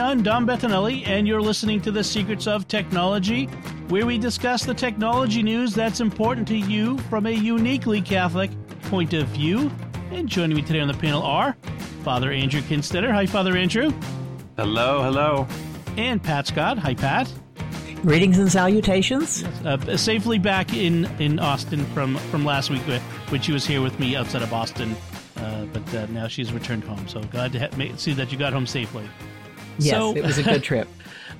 [0.00, 3.44] I'm Dom Bettinelli, and you're listening to The Secrets of Technology,
[3.88, 8.50] where we discuss the technology news that's important to you from a uniquely Catholic
[8.84, 9.70] point of view.
[10.10, 11.52] And joining me today on the panel are
[12.02, 13.12] Father Andrew Kinstetter.
[13.12, 13.92] Hi, Father Andrew.
[14.56, 15.46] Hello, hello.
[15.98, 16.78] And Pat Scott.
[16.78, 17.30] Hi, Pat.
[18.00, 19.44] Greetings and salutations.
[19.66, 22.82] Uh, safely back in, in Austin from, from last week,
[23.28, 24.96] when she was here with me outside of Boston.
[25.36, 27.06] Uh, but uh, now she's returned home.
[27.06, 29.06] So glad to ha- see that you got home safely.
[29.78, 30.88] Yes, so, it was a good trip.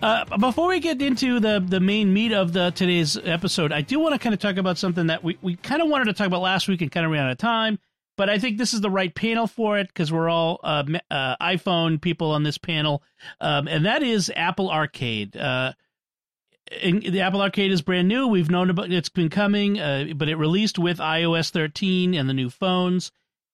[0.03, 3.99] Uh, before we get into the the main meat of the today's episode, I do
[4.01, 6.27] want to kind of talk about something that we, we kind of wanted to talk
[6.27, 7.79] about last week and kind of ran out of time.
[8.17, 11.37] But I think this is the right panel for it because we're all uh, uh,
[11.41, 13.03] iPhone people on this panel,
[13.41, 15.37] um, and that is Apple Arcade.
[15.37, 15.73] Uh,
[16.71, 18.27] the Apple Arcade is brand new.
[18.27, 22.35] We've known about it's been coming, uh, but it released with iOS 13 and the
[22.35, 23.11] new phones.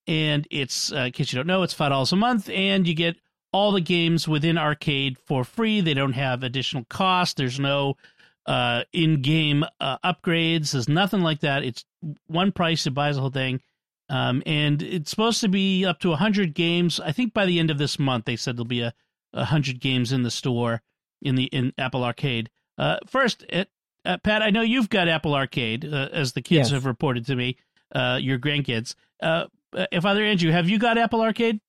[0.06, 2.94] And it's, uh, in case you don't know, it's five dollars a month, and you
[2.94, 3.16] get
[3.56, 5.80] all the games within arcade for free.
[5.80, 7.38] They don't have additional cost.
[7.38, 7.96] There's no
[8.44, 10.72] uh, in-game uh, upgrades.
[10.72, 11.64] There's nothing like that.
[11.64, 11.86] It's
[12.26, 12.86] one price.
[12.86, 13.62] It buys the whole thing.
[14.10, 17.00] Um, and it's supposed to be up to 100 games.
[17.00, 18.92] I think by the end of this month, they said there'll be a,
[19.32, 20.82] 100 games in the store
[21.22, 22.50] in the in Apple Arcade.
[22.78, 23.68] Uh, first, it,
[24.04, 26.70] uh, Pat, I know you've got Apple Arcade, uh, as the kids yes.
[26.70, 27.56] have reported to me,
[27.94, 28.94] uh, your grandkids.
[29.20, 31.60] Father Andrew, have you got Apple Arcade?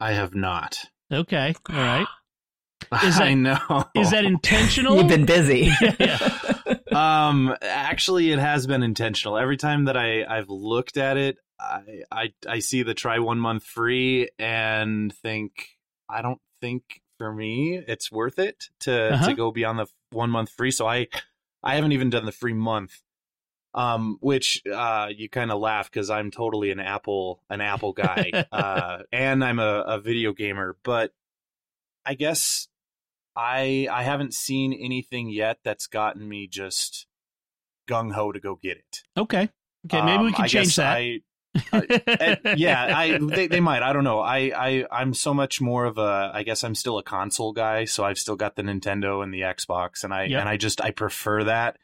[0.00, 0.86] I have not.
[1.12, 1.54] Okay.
[1.70, 2.06] All right.
[3.02, 3.84] Is that, I know.
[3.94, 4.96] Is that intentional?
[4.96, 5.72] You've been busy.
[5.98, 6.18] yeah.
[6.92, 9.38] um, actually, it has been intentional.
[9.38, 13.38] Every time that I I've looked at it, I I I see the try one
[13.38, 15.52] month free and think
[16.08, 19.28] I don't think for me it's worth it to uh-huh.
[19.28, 20.70] to go beyond the one month free.
[20.70, 21.08] So I
[21.62, 23.00] I haven't even done the free month
[23.76, 28.46] um, which uh, you kind of laugh because I'm totally an Apple an Apple guy,
[28.52, 30.76] uh, and I'm a, a, video gamer.
[30.82, 31.12] But
[32.04, 32.68] I guess
[33.36, 37.06] I I haven't seen anything yet that's gotten me just
[37.86, 39.02] gung ho to go get it.
[39.16, 39.50] Okay,
[39.86, 40.96] okay, maybe we um, can change that.
[40.96, 41.20] I,
[41.72, 43.82] uh, yeah, I they, they might.
[43.82, 44.20] I don't know.
[44.20, 46.30] I I I'm so much more of a.
[46.32, 49.42] I guess I'm still a console guy, so I've still got the Nintendo and the
[49.42, 50.40] Xbox, and I yep.
[50.40, 51.76] and I just I prefer that.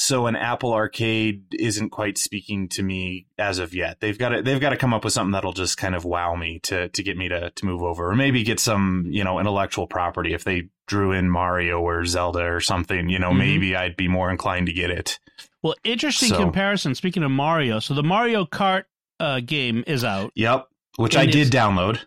[0.00, 3.98] So an Apple Arcade isn't quite speaking to me as of yet.
[3.98, 6.36] They've got to they've got to come up with something that'll just kind of wow
[6.36, 9.40] me to to get me to to move over, or maybe get some you know
[9.40, 10.34] intellectual property.
[10.34, 13.38] If they drew in Mario or Zelda or something, you know, mm-hmm.
[13.38, 15.18] maybe I'd be more inclined to get it.
[15.64, 16.94] Well, interesting so, comparison.
[16.94, 18.84] Speaking of Mario, so the Mario Kart
[19.18, 20.30] uh, game is out.
[20.36, 21.98] Yep, which I did download.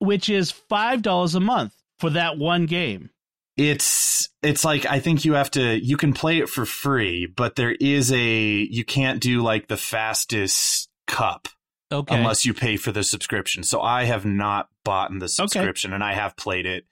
[0.00, 3.10] Which is five dollars a month for that one game
[3.56, 7.56] it's it's like I think you have to you can play it for free, but
[7.56, 8.38] there is a
[8.70, 11.48] you can't do like the fastest cup
[11.90, 12.16] okay.
[12.16, 13.62] unless you pay for the subscription.
[13.62, 15.94] So I have not bought in the subscription okay.
[15.94, 16.84] and I have played it.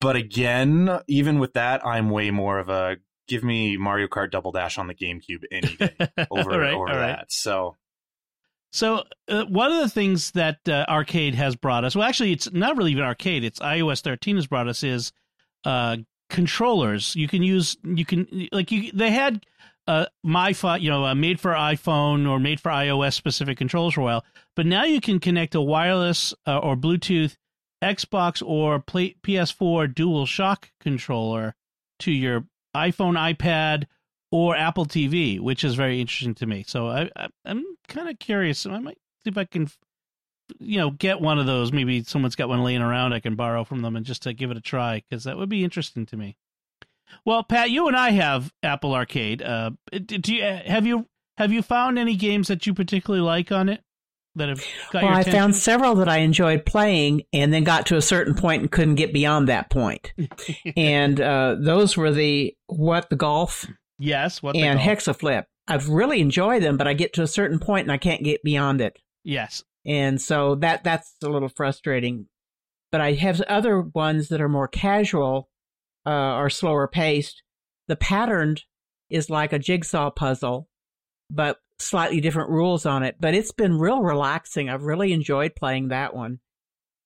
[0.00, 4.52] But again, even with that, I'm way more of a give me Mario Kart Double
[4.52, 5.94] Dash on the GameCube any day
[6.30, 7.18] over right, over that.
[7.18, 7.24] Right.
[7.28, 7.76] So
[8.72, 12.52] so uh, one of the things that uh, arcade has brought us well actually it's
[12.52, 15.10] not really even arcade it's ios 13 has brought us is
[15.64, 15.98] uh,
[16.28, 17.14] controllers.
[17.16, 19.44] You can use you can like you they had
[19.86, 24.00] uh my you know uh, made for iPhone or made for iOS specific controllers for
[24.00, 24.24] a while,
[24.56, 27.36] but now you can connect a wireless uh, or Bluetooth
[27.82, 31.54] Xbox or play, PS4 Dual Shock controller
[32.00, 32.44] to your
[32.74, 33.86] iPhone, iPad,
[34.30, 36.64] or Apple TV, which is very interesting to me.
[36.66, 38.66] So I, I am kind of curious.
[38.66, 39.68] I might see if I can
[40.58, 41.72] you know, get one of those.
[41.72, 44.50] Maybe someone's got one laying around I can borrow from them and just to give
[44.50, 46.36] it a try because that would be interesting to me.
[47.24, 49.42] Well, Pat, you and I have Apple Arcade.
[49.42, 51.06] Uh, do you have you
[51.36, 53.82] have you found any games that you particularly like on it
[54.36, 57.96] that have got well, I found several that I enjoyed playing, and then got to
[57.96, 60.12] a certain point and couldn't get beyond that point.
[60.76, 63.66] and uh, those were the what the golf,
[63.98, 65.44] yes, what and Hexaflip.
[65.68, 68.42] I've really enjoyed them, but I get to a certain point and I can't get
[68.42, 68.98] beyond it.
[69.22, 72.26] Yes, and so that that's a little frustrating.
[72.92, 75.48] But I have other ones that are more casual
[76.06, 77.42] uh, or slower paced.
[77.88, 78.62] The patterned
[79.08, 80.68] is like a jigsaw puzzle,
[81.30, 83.16] but slightly different rules on it.
[83.20, 84.68] But it's been real relaxing.
[84.68, 86.40] I've really enjoyed playing that one.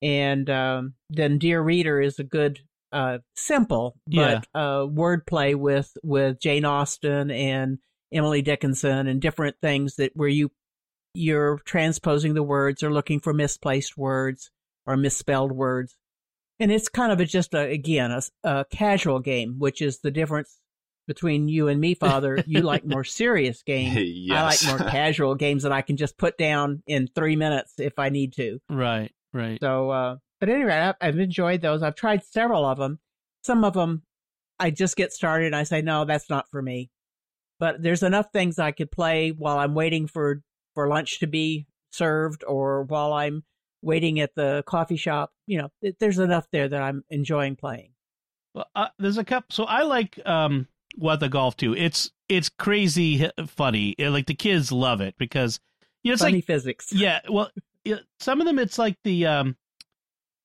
[0.02, 2.60] And um, then Dear Reader is a good
[2.92, 4.40] uh, simple, Yeah.
[4.52, 7.78] but uh, wordplay with with Jane Austen and
[8.12, 10.50] Emily Dickinson and different things that where you
[11.14, 14.50] you're transposing the words or looking for misplaced words
[14.86, 15.96] or misspelled words,
[16.60, 20.10] and it's kind of a, just a, again a, a casual game, which is the
[20.10, 20.60] difference
[21.06, 22.42] between you and me, Father.
[22.46, 23.96] You like more serious games.
[23.96, 24.36] yes.
[24.36, 27.98] I like more casual games that I can just put down in three minutes if
[27.98, 28.58] I need to.
[28.68, 29.58] Right, right.
[29.60, 31.82] So, uh, but anyway, I've, I've enjoyed those.
[31.82, 32.98] I've tried several of them.
[33.42, 34.02] Some of them,
[34.58, 36.90] I just get started and I say, no, that's not for me.
[37.60, 40.42] But there's enough things I could play while I'm waiting for
[40.74, 43.44] for lunch to be served or while I'm
[43.82, 45.32] waiting at the coffee shop.
[45.46, 47.90] You know, there's enough there that I'm enjoying playing.
[48.54, 49.46] Well, uh, there's a cup.
[49.52, 51.74] So I like um what the golf too.
[51.74, 53.90] It's it's crazy funny.
[53.98, 55.60] It- like the kids love it because
[56.02, 56.92] you know it's Funny like physics.
[56.92, 57.20] yeah.
[57.28, 57.50] Well,
[57.84, 59.56] yeah, some of them it's like the um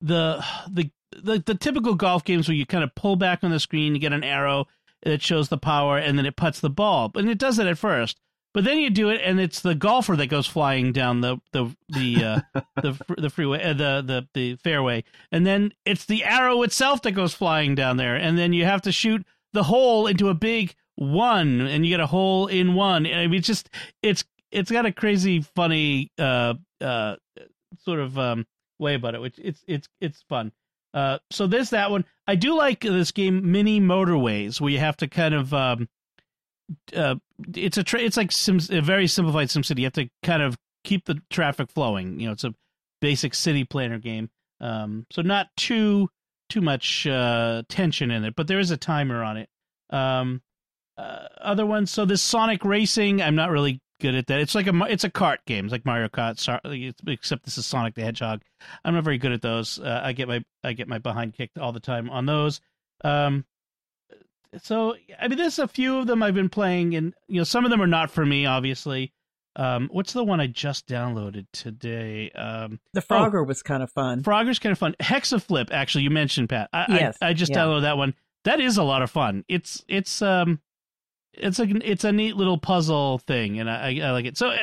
[0.01, 0.91] the the
[1.21, 3.99] the the typical golf games where you kind of pull back on the screen, you
[4.01, 4.67] get an arrow
[5.03, 7.11] that shows the power, and then it puts the ball.
[7.15, 8.19] And it does it at first.
[8.53, 11.75] But then you do it, and it's the golfer that goes flying down the the
[11.89, 16.63] the uh, the the freeway, uh, the the the fairway, and then it's the arrow
[16.63, 20.29] itself that goes flying down there, and then you have to shoot the hole into
[20.29, 23.05] a big one, and you get a hole in one.
[23.05, 23.69] I mean, it's just
[24.01, 27.15] it's it's got a crazy, funny uh uh
[27.83, 28.47] sort of um
[28.79, 30.51] way about it, which it's it's it's fun.
[30.91, 32.03] Uh, so there's that one.
[32.25, 35.87] I do like this game, Mini Motorways, where you have to kind of um
[36.95, 37.15] uh,
[37.55, 39.79] it's a tra- it's like Sims, a very simplified SimCity.
[39.79, 42.19] You have to kind of keep the traffic flowing.
[42.19, 42.53] You know, it's a
[43.01, 44.29] basic city planner game.
[44.61, 46.09] Um, so not too
[46.49, 49.49] too much uh, tension in it, but there is a timer on it.
[49.91, 50.41] Um,
[50.97, 51.91] uh, other ones.
[51.91, 54.39] So this Sonic Racing, I'm not really good at that.
[54.39, 55.65] It's like a it's a kart game.
[55.65, 56.59] It's like Mario Kart, so-
[57.07, 58.41] except this is Sonic the Hedgehog.
[58.83, 59.79] I'm not very good at those.
[59.79, 62.59] Uh, I get my I get my behind kicked all the time on those.
[63.03, 63.45] Um,
[64.61, 67.65] so I mean, there's a few of them I've been playing, and you know, some
[67.65, 69.13] of them are not for me, obviously.
[69.55, 72.31] Um, what's the one I just downloaded today?
[72.31, 74.23] Um, The Frogger was kind of fun.
[74.23, 74.95] Frogger's kind of fun.
[75.01, 76.69] Hexaflip, actually, you mentioned Pat.
[76.71, 77.57] I, Yes, I, I just yeah.
[77.57, 78.13] downloaded that one.
[78.45, 79.43] That is a lot of fun.
[79.49, 80.61] It's it's um,
[81.33, 84.37] it's like it's a neat little puzzle thing, and I, I like it.
[84.37, 84.53] So,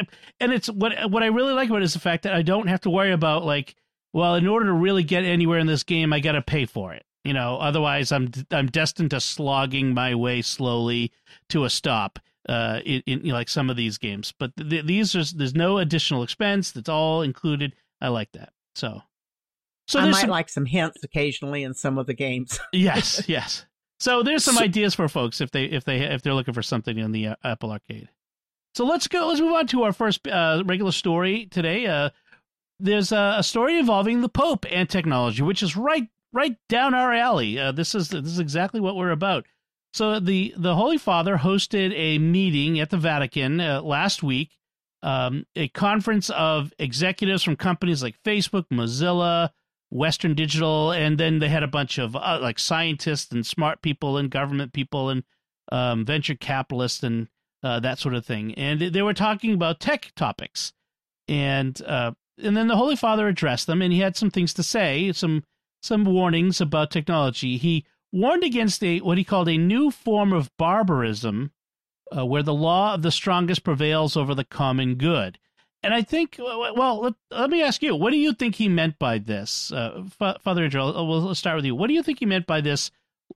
[0.41, 2.69] and it's what what I really like about it is the fact that I don't
[2.69, 3.75] have to worry about like,
[4.13, 6.95] well, in order to really get anywhere in this game, I got to pay for
[6.95, 7.05] it.
[7.27, 11.13] You know, otherwise I'm I'm destined to slogging my way slowly
[11.49, 12.19] to a stop.
[12.49, 15.57] Uh, in, in you know, like some of these games, but th- these are there's
[15.57, 16.71] no additional expense.
[16.71, 17.75] That's all included.
[18.01, 18.53] I like that.
[18.77, 19.03] So,
[19.89, 22.61] so I might some, like some hints occasionally in some of the games.
[22.73, 23.67] yes, yes.
[23.99, 26.63] So there's some So- ideas for folks if they if they if they're looking for
[26.63, 28.11] something in the uh, Apple Arcade.
[28.77, 29.27] So let's go.
[29.27, 31.87] Let's move on to our first uh, regular story today.
[31.87, 32.11] Uh,
[32.79, 37.13] there's a, a story involving the Pope and technology, which is right right down our
[37.15, 37.59] alley.
[37.59, 39.47] Uh, this is this is exactly what we're about.
[39.95, 44.51] So the the Holy Father hosted a meeting at the Vatican uh, last week,
[45.03, 49.51] um, a conference of executives from companies like Facebook, Mozilla,
[49.91, 54.19] Western Digital, and then they had a bunch of uh, like scientists and smart people
[54.19, 55.25] and government people and
[55.73, 57.29] um, venture capitalists and
[57.63, 58.55] uh, that sort of thing.
[58.55, 60.75] And they were talking about tech topics,
[61.29, 62.13] and uh,
[62.43, 65.43] and then the Holy Father addressed them, and he had some things to say, some
[65.87, 67.57] some warnings about technology.
[67.57, 71.53] He warned against a what he called a new form of barbarism,
[72.17, 75.39] uh, where the law of the strongest prevails over the common good.
[75.83, 78.99] And I think, well, let, let me ask you, what do you think he meant
[78.99, 80.93] by this, uh, Fa- Father Israel?
[80.93, 81.77] Well, let's start with you.
[81.77, 82.91] What do you think he meant by this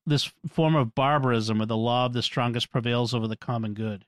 [0.07, 4.05] this form of barbarism, where the law of the strongest prevails over the common good?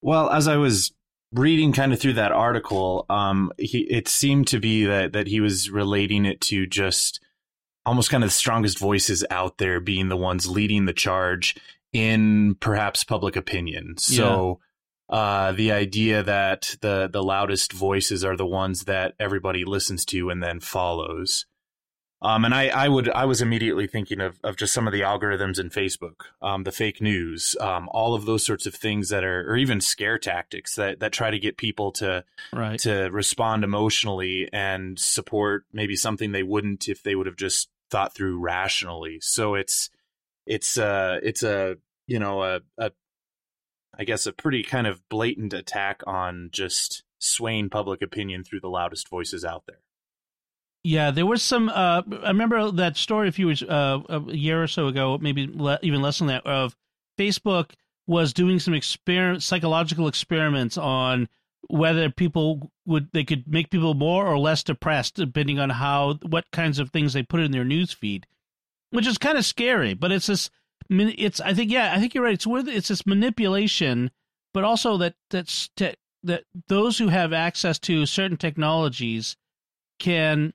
[0.00, 0.92] Well, as I was
[1.32, 5.40] reading kind of through that article, um, he, it seemed to be that that he
[5.40, 7.20] was relating it to just
[7.86, 11.56] almost kind of the strongest voices out there being the ones leading the charge
[11.92, 13.96] in perhaps public opinion.
[13.98, 14.60] So
[15.08, 20.30] uh, the idea that the the loudest voices are the ones that everybody listens to
[20.30, 21.46] and then follows.
[22.22, 25.02] Um, and I, I would I was immediately thinking of, of just some of the
[25.02, 29.24] algorithms in Facebook, um, the fake news, um, all of those sorts of things that
[29.24, 32.80] are, or even scare tactics that, that try to get people to Right.
[32.80, 38.12] to respond emotionally and support maybe something they wouldn't if they would have just thought
[38.12, 39.18] through rationally.
[39.20, 39.88] So it's
[40.46, 41.76] it's uh it's a
[42.08, 42.90] you know a, a
[43.96, 48.68] I guess a pretty kind of blatant attack on just swaying public opinion through the
[48.68, 49.78] loudest voices out there.
[50.82, 51.68] Yeah, there was some.
[51.68, 55.46] Uh, I remember that story a few years, uh, a year or so ago, maybe
[55.46, 56.76] le- even less than that, of
[57.16, 57.70] Facebook
[58.08, 61.28] was doing some exper- psychological experiments on
[61.68, 66.50] whether people would they could make people more or less depressed depending on how what
[66.52, 68.26] kinds of things they put in their news feed.
[68.90, 69.94] which is kind of scary.
[69.94, 70.50] But it's this,
[70.88, 72.34] it's I think yeah, I think you're right.
[72.34, 74.10] It's with it's this manipulation,
[74.52, 79.36] but also that that's te- that those who have access to certain technologies
[79.98, 80.52] can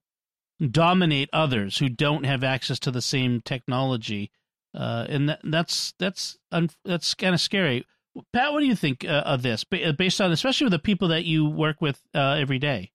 [0.71, 4.31] dominate others who don't have access to the same technology,
[4.73, 7.85] uh, and that, that's that's un, that's kind of scary.
[8.33, 11.09] Pat, what do you think uh, of this, uh, based on especially with the people
[11.09, 12.91] that you work with uh, every day?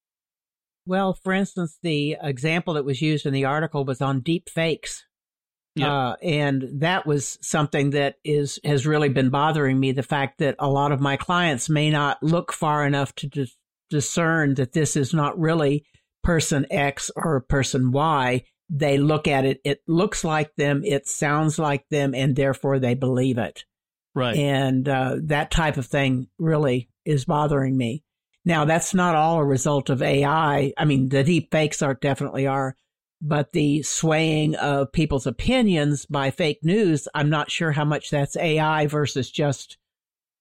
[0.86, 5.04] Well, for instance, the example that was used in the article was on deep fakes.
[5.76, 5.88] Yep.
[5.88, 9.90] Uh, and that was something that is has really been bothering me.
[9.90, 13.56] The fact that a lot of my clients may not look far enough to dis-
[13.90, 15.84] discern that this is not really
[16.22, 18.44] person X or person Y.
[18.70, 22.94] They look at it; it looks like them, it sounds like them, and therefore they
[22.94, 23.64] believe it.
[24.14, 24.36] Right.
[24.36, 28.04] And uh, that type of thing really is bothering me.
[28.44, 30.72] Now, that's not all a result of AI.
[30.76, 32.76] I mean, the deep fakes are definitely are,
[33.22, 38.36] but the swaying of people's opinions by fake news, I'm not sure how much that's
[38.36, 39.78] AI versus just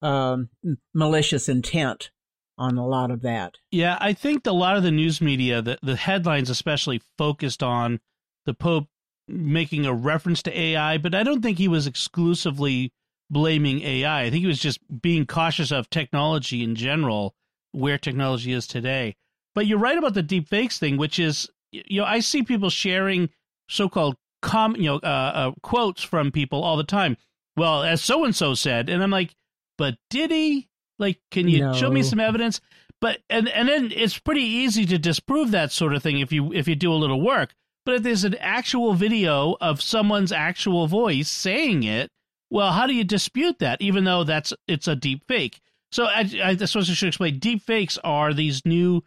[0.01, 0.49] um,
[0.93, 2.11] malicious intent
[2.57, 3.55] on a lot of that.
[3.71, 8.01] Yeah, I think a lot of the news media, the, the headlines especially, focused on
[8.45, 8.89] the Pope
[9.27, 12.91] making a reference to AI, but I don't think he was exclusively
[13.29, 14.23] blaming AI.
[14.23, 17.35] I think he was just being cautious of technology in general,
[17.71, 19.15] where technology is today.
[19.55, 22.69] But you're right about the deep fakes thing, which is you know, I see people
[22.69, 23.29] sharing
[23.67, 27.17] so-called com, you know, uh, uh, quotes from people all the time.
[27.55, 29.35] Well, as so and so said, and I'm like,
[29.77, 30.69] but did he?
[30.99, 31.73] Like, can you no.
[31.73, 32.61] show me some evidence?
[33.01, 36.53] But and and then it's pretty easy to disprove that sort of thing if you
[36.53, 37.53] if you do a little work.
[37.85, 42.09] But if there's an actual video of someone's actual voice saying it,
[42.53, 43.81] well, how do you dispute that?
[43.81, 45.59] Even though that's it's a deep fake.
[45.91, 47.39] So I, I suppose I should explain.
[47.39, 49.03] Deep fakes are these new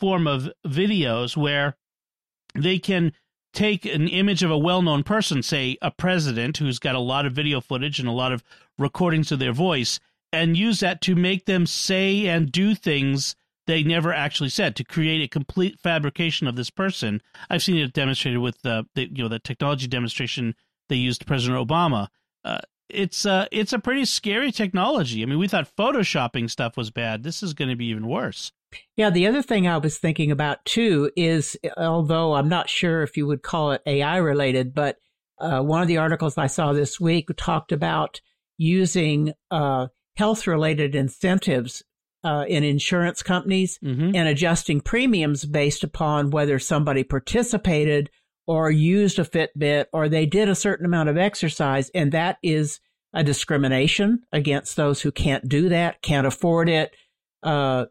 [0.00, 1.76] form of videos where
[2.56, 3.12] they can
[3.54, 7.32] take an image of a well-known person, say a president who's got a lot of
[7.32, 8.42] video footage and a lot of
[8.78, 10.00] recordings of their voice,
[10.32, 13.36] and use that to make them say and do things
[13.68, 17.22] they never actually said to create a complete fabrication of this person.
[17.48, 20.56] I've seen it demonstrated with the, the you know the technology demonstration
[20.88, 22.08] they used President Obama.
[22.44, 22.58] Uh,
[22.92, 25.22] it's a it's a pretty scary technology.
[25.22, 27.22] I mean, we thought photoshopping stuff was bad.
[27.22, 28.52] This is going to be even worse.
[28.96, 33.16] Yeah, the other thing I was thinking about too is, although I'm not sure if
[33.16, 34.96] you would call it AI related, but
[35.38, 38.20] uh, one of the articles I saw this week talked about
[38.58, 41.82] using uh, health related incentives
[42.24, 44.14] uh, in insurance companies mm-hmm.
[44.14, 48.10] and adjusting premiums based upon whether somebody participated
[48.46, 51.90] or used a Fitbit or they did a certain amount of exercise.
[51.94, 52.80] And that is
[53.12, 56.94] a discrimination against those who can't do that, can't afford it,
[57.42, 57.86] uh,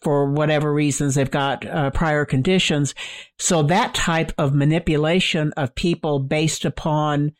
[0.00, 2.94] for whatever reasons they've got uh, prior conditions.
[3.38, 7.32] So that type of manipulation of people based upon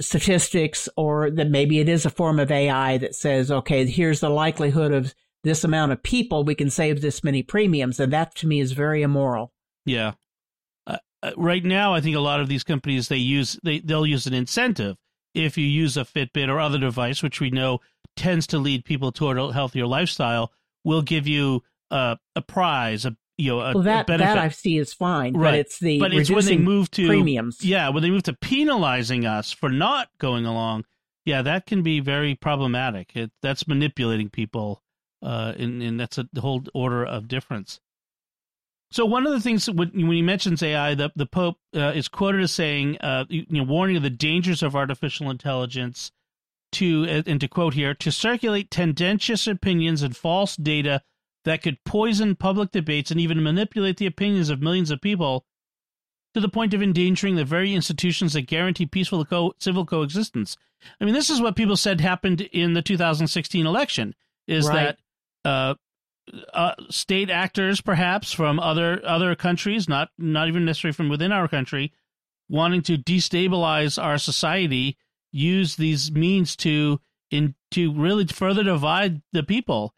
[0.00, 4.28] statistics or that maybe it is a form of AI that says, okay, here's the
[4.28, 5.14] likelihood of
[5.44, 8.00] this amount of people, we can save this many premiums.
[8.00, 9.52] And that to me is very immoral.
[9.84, 10.14] Yeah.
[11.22, 14.06] Uh, uh right now, I think a lot of these companies, they use, they, they'll
[14.06, 14.96] use an incentive.
[15.34, 17.80] If you use a Fitbit or other device, which we know
[18.16, 20.52] tends to lead people toward a healthier lifestyle,
[20.84, 24.34] will give you a, a prize, a you know, a, well, that, benefit.
[24.34, 25.52] that I see is fine, right.
[25.52, 27.64] but it's the but it's when they move to premiums.
[27.64, 30.86] Yeah, when they move to penalizing us for not going along,
[31.24, 33.14] yeah, that can be very problematic.
[33.14, 34.82] It, that's manipulating people,
[35.22, 37.78] uh, and, and that's a whole order of difference.
[38.90, 42.08] So one of the things when, when he mentions AI, the the Pope uh, is
[42.08, 46.12] quoted as saying, uh, you know, warning of the dangers of artificial intelligence.
[46.72, 51.00] To and to quote here, to circulate tendentious opinions and false data
[51.46, 55.46] that could poison public debates and even manipulate the opinions of millions of people
[56.34, 60.58] to the point of endangering the very institutions that guarantee peaceful co- civil coexistence.
[61.00, 64.14] I mean, this is what people said happened in the 2016 election:
[64.46, 64.96] is right.
[65.44, 65.74] that uh,
[66.52, 71.48] uh, state actors, perhaps from other other countries, not not even necessarily from within our
[71.48, 71.92] country,
[72.48, 74.96] wanting to destabilize our society,
[75.32, 79.94] use these means to in to really further divide the people.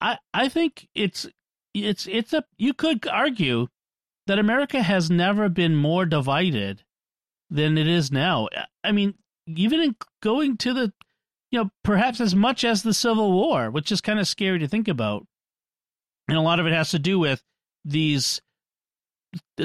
[0.00, 1.26] I I think it's
[1.74, 3.68] it's it's a you could argue
[4.26, 6.84] that America has never been more divided
[7.50, 8.48] than it is now.
[8.84, 9.14] I mean,
[9.46, 10.92] even in going to the
[11.50, 14.68] you know perhaps as much as the Civil War, which is kind of scary to
[14.68, 15.26] think about,
[16.28, 17.42] and a lot of it has to do with
[17.84, 18.40] these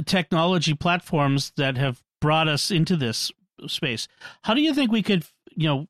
[0.06, 3.32] technology platforms that have brought us into this
[3.68, 4.08] space.
[4.44, 5.88] How do you think we could you know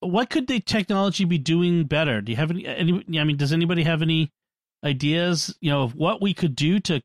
[0.00, 2.20] what could the technology be doing better?
[2.20, 3.04] Do you have any, any?
[3.18, 4.32] I mean, does anybody have any
[4.84, 5.56] ideas?
[5.60, 7.00] You know, of what we could do to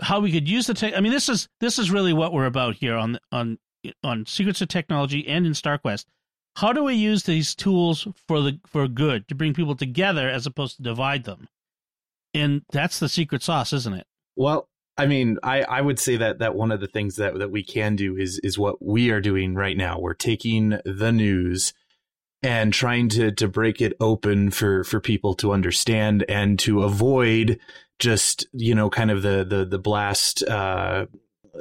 [0.00, 0.94] how we could use the tech.
[0.96, 3.58] I mean, this is this is really what we're about here on on
[4.02, 6.06] on Secrets of Technology and in StarQuest.
[6.56, 10.46] How do we use these tools for the for good to bring people together as
[10.46, 11.48] opposed to divide them?
[12.32, 14.06] And that's the secret sauce, isn't it?
[14.36, 17.50] Well, I mean, I, I would say that that one of the things that, that
[17.50, 19.98] we can do is is what we are doing right now.
[19.98, 21.74] We're taking the news
[22.42, 27.58] and trying to to break it open for for people to understand and to avoid
[27.98, 31.04] just you know kind of the the the blast uh,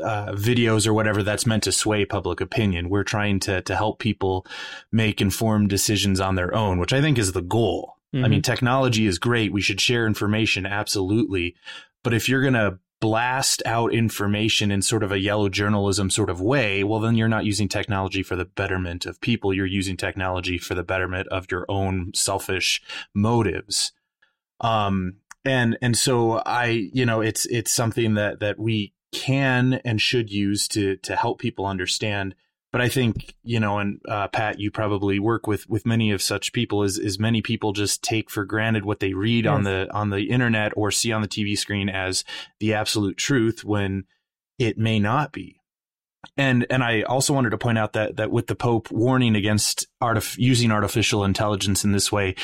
[0.04, 2.90] uh, videos or whatever that's meant to sway public opinion.
[2.90, 4.46] We're trying to to help people
[4.92, 7.96] make informed decisions on their own, which I think is the goal.
[8.14, 8.26] Mm-hmm.
[8.26, 9.52] I mean, technology is great.
[9.52, 11.56] We should share information, absolutely.
[12.04, 16.30] But if you're going to blast out information in sort of a yellow journalism sort
[16.30, 19.54] of way, well, then you're not using technology for the betterment of people.
[19.54, 22.82] You're using technology for the betterment of your own selfish
[23.14, 23.92] motives.
[24.62, 30.02] Um, and, and so I, you know, it's, it's something that, that we can and
[30.02, 32.36] should use to, to help people understand
[32.76, 36.22] but I think you know, and uh, Pat, you probably work with with many of
[36.22, 36.84] such people.
[36.84, 39.54] Is is many people just take for granted what they read yes.
[39.54, 42.26] on the on the internet or see on the TV screen as
[42.60, 44.04] the absolute truth when
[44.60, 45.62] it may not be.
[46.36, 49.88] And and I also wanted to point out that that with the Pope warning against
[50.04, 52.36] artif- using artificial intelligence in this way,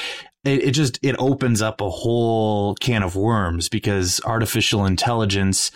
[0.46, 5.72] it, it just it opens up a whole can of worms because artificial intelligence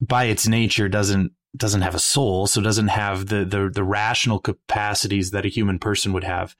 [0.00, 4.38] by its nature doesn't doesn't have a soul, so doesn't have the, the the rational
[4.38, 6.56] capacities that a human person would have.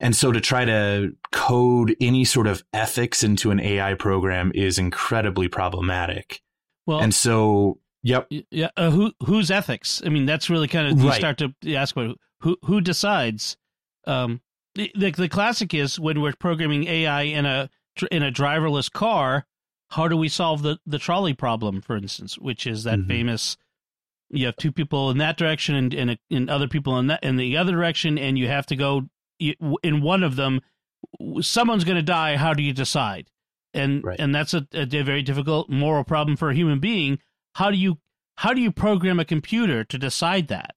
[0.00, 4.78] And so to try to code any sort of ethics into an AI program is
[4.78, 6.42] incredibly problematic.
[6.86, 8.70] Well, and so, yep, yeah.
[8.76, 10.02] Uh, who whose ethics?
[10.04, 11.18] I mean, that's really kind of you right.
[11.18, 13.56] start to ask about who who decides.
[14.04, 14.40] Um,
[14.74, 17.70] the, the the classic is when we're programming AI in a
[18.10, 19.46] in a driverless car.
[19.92, 23.08] How do we solve the the trolley problem, for instance, which is that mm-hmm.
[23.08, 23.56] famous
[24.30, 27.36] you have two people in that direction and and, and other people in that in
[27.36, 29.02] the other direction, and you have to go
[29.38, 30.60] in one of them.
[31.40, 32.36] Someone's going to die.
[32.36, 33.28] How do you decide?
[33.74, 34.18] And right.
[34.18, 37.18] and that's a, a very difficult moral problem for a human being.
[37.54, 37.98] How do you
[38.36, 40.74] how do you program a computer to decide that?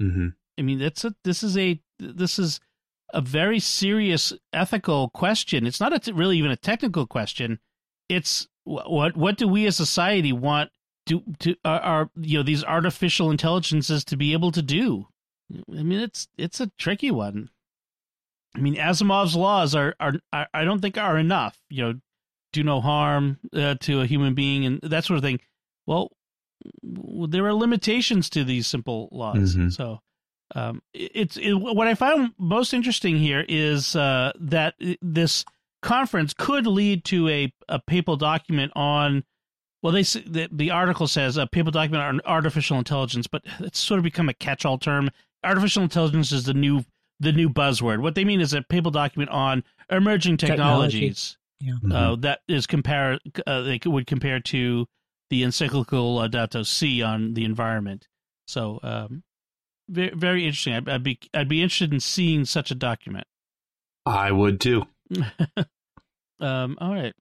[0.00, 0.28] Mm-hmm.
[0.58, 2.60] I mean, that's a this is a this is
[3.12, 5.66] a very serious ethical question.
[5.66, 7.58] It's not a, really even a technical question.
[8.08, 10.70] It's what what do we as society want
[11.06, 11.22] to
[11.64, 15.06] are, are you know these artificial intelligences to be able to do?
[15.70, 17.50] I mean, it's it's a tricky one.
[18.56, 21.58] I mean, Asimov's laws are are, are I don't think are enough.
[21.68, 22.00] You know,
[22.52, 25.40] do no harm uh, to a human being and that sort of thing.
[25.86, 26.12] Well,
[26.82, 29.54] there are limitations to these simple laws.
[29.54, 29.68] Mm-hmm.
[29.68, 30.00] So,
[30.54, 35.44] um, it's it, what I found most interesting here is uh, that this
[35.84, 39.22] conference could lead to a, a papal document on
[39.82, 43.98] well, they the, the article says a papal document on artificial intelligence, but it's sort
[43.98, 45.10] of become a catch-all term.
[45.44, 46.84] Artificial intelligence is the new
[47.20, 48.00] the new buzzword.
[48.00, 51.90] What they mean is a papal document on emerging technologies Technology.
[51.90, 51.96] yeah.
[51.96, 52.20] uh, mm-hmm.
[52.22, 54.86] that is compare uh, they would compare to
[55.28, 58.08] the encyclical Laudato Si on the environment.
[58.46, 59.22] So, um,
[59.90, 60.72] very very interesting.
[60.72, 63.26] I'd, I'd be I'd be interested in seeing such a document.
[64.06, 64.86] I would too.
[66.40, 67.14] um, all right.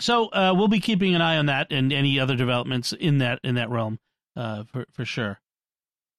[0.00, 3.38] So uh, we'll be keeping an eye on that and any other developments in that
[3.44, 3.98] in that realm
[4.36, 5.40] uh, for for sure.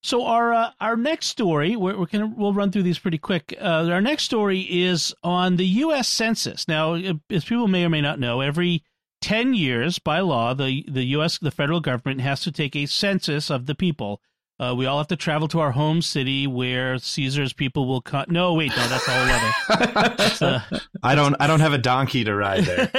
[0.02, 3.56] So our uh, our next story, we're, we're gonna we'll run through these pretty quick.
[3.60, 6.08] Uh, our next story is on the U.S.
[6.08, 6.68] Census.
[6.68, 8.84] Now, as people may or may not know, every
[9.20, 11.38] ten years by law, the the U.S.
[11.40, 14.22] the federal government has to take a census of the people
[14.58, 18.30] uh, we all have to travel to our home city where Caesar's people will cut.
[18.30, 20.16] No, wait, no, that's all other.
[20.42, 20.80] uh...
[21.04, 21.36] I don't.
[21.40, 22.86] I don't have a donkey to ride there.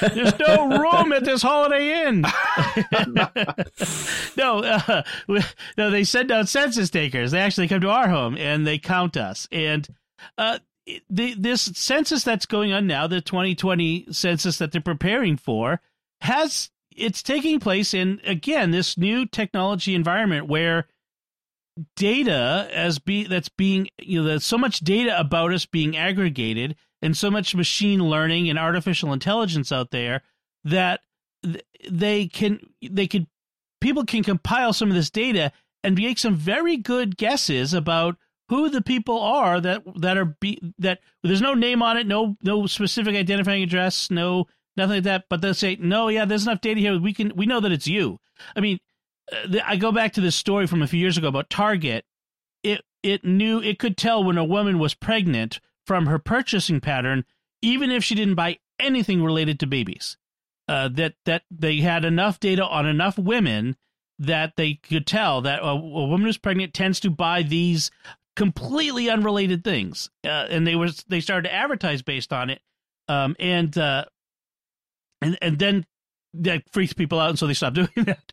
[0.00, 2.20] There's no room at this Holiday Inn.
[4.36, 5.02] no, uh,
[5.76, 7.32] no, they send out census takers.
[7.32, 9.48] They actually come to our home and they count us.
[9.50, 9.88] And
[10.38, 10.60] uh,
[11.10, 15.80] the, this census that's going on now, the 2020 census that they're preparing for,
[16.20, 20.86] has it's taking place in again this new technology environment where
[21.96, 26.76] data as be that's being you know there's so much data about us being aggregated
[27.02, 30.22] and so much machine learning and artificial intelligence out there
[30.62, 31.00] that
[31.90, 33.26] they can they could
[33.80, 35.52] people can compile some of this data
[35.82, 38.16] and make some very good guesses about
[38.48, 42.36] who the people are that that are be that there's no name on it no
[42.42, 45.24] no specific identifying address no nothing like that.
[45.30, 46.98] But they'll say, no, yeah, there's enough data here.
[47.00, 48.18] We can, we know that it's you.
[48.56, 48.78] I mean,
[49.32, 52.04] uh, I go back to this story from a few years ago about Target.
[52.62, 57.24] It, it knew, it could tell when a woman was pregnant from her purchasing pattern,
[57.62, 60.16] even if she didn't buy anything related to babies.
[60.68, 63.76] uh, that that they had enough data on enough women
[64.18, 67.90] that they could tell that a, a woman who's pregnant tends to buy these
[68.36, 72.60] completely unrelated things, uh, and they was they started to advertise based on it,
[73.08, 74.04] um, and uh,
[75.20, 75.86] and and then
[76.34, 78.32] that freaks people out, and so they stop doing that,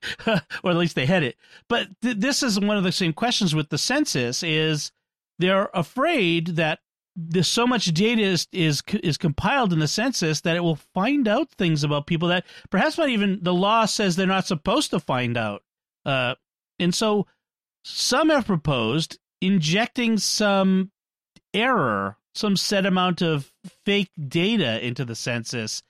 [0.64, 1.38] or at least they had it.
[1.68, 4.92] But th- this is one of the same questions with the census: is
[5.40, 6.80] they're afraid that
[7.16, 11.28] there's so much data is, is is compiled in the census that it will find
[11.28, 15.00] out things about people that perhaps not even the law says they're not supposed to
[15.00, 15.64] find out.
[16.06, 16.36] Uh,
[16.80, 17.28] and so
[17.84, 20.92] some have proposed injecting some
[21.54, 23.52] error, some set amount of
[23.86, 25.84] fake data into the census,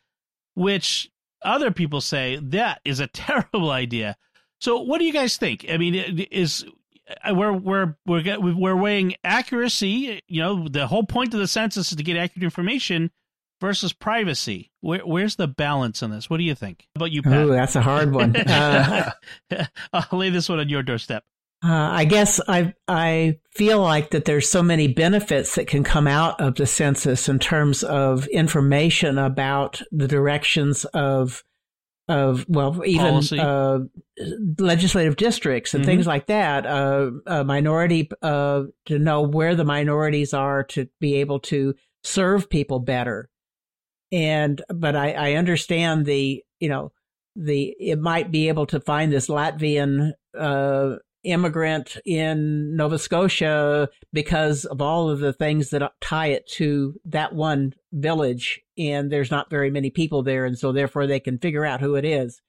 [0.62, 1.10] which
[1.44, 4.16] other people say that is a terrible idea.
[4.60, 5.66] So, what do you guys think?
[5.70, 5.96] I mean,
[6.32, 6.66] is
[7.24, 10.22] uh, we're we're we're we're weighing accuracy.
[10.28, 13.12] You know, the whole point of the census is to get accurate information
[13.60, 14.72] versus privacy.
[14.82, 16.30] Where, where's the balance in this?
[16.30, 16.88] What do you think?
[16.96, 17.46] How about you, Pat?
[17.46, 18.36] Ooh, that's a hard one.
[18.48, 19.12] Uh,
[19.94, 21.24] I'll lay this one on your doorstep.
[21.64, 26.08] Uh, I guess I I feel like that there's so many benefits that can come
[26.08, 31.44] out of the census in terms of information about the directions of
[32.08, 33.80] of well even uh,
[34.58, 35.92] legislative districts and mm-hmm.
[35.92, 36.66] things like that.
[36.66, 42.50] Uh, a minority uh, to know where the minorities are to be able to serve
[42.50, 43.30] people better.
[44.12, 46.92] And but I, I understand the you know
[47.36, 54.66] the it might be able to find this Latvian uh, immigrant in Nova Scotia because
[54.66, 58.62] of all of the things that tie it to that one village.
[58.78, 60.46] And there's not very many people there.
[60.46, 62.42] And so therefore they can figure out who it is.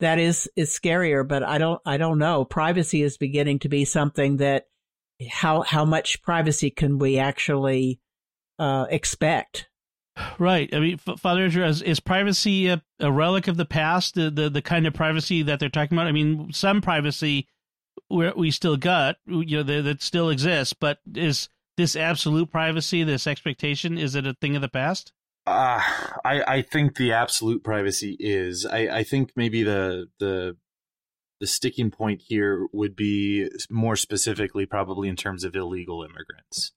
[0.00, 2.44] That is, is scarier, but I don't, I don't know.
[2.44, 4.66] Privacy is beginning to be something that
[5.30, 8.00] how, how much privacy can we actually,
[8.58, 9.68] uh, expect?
[10.38, 10.72] Right.
[10.72, 14.14] I mean, Father Andrew, is, is privacy a, a, relic of the past?
[14.14, 16.06] The, the the kind of privacy that they're talking about.
[16.06, 17.48] I mean, some privacy
[18.14, 20.72] we still got, you know, that, that still exists.
[20.72, 25.12] But is this absolute privacy, this expectation, is it a thing of the past?
[25.46, 25.82] Uh,
[26.24, 28.64] I I think the absolute privacy is.
[28.64, 30.56] I I think maybe the the
[31.40, 36.72] the sticking point here would be more specifically probably in terms of illegal immigrants,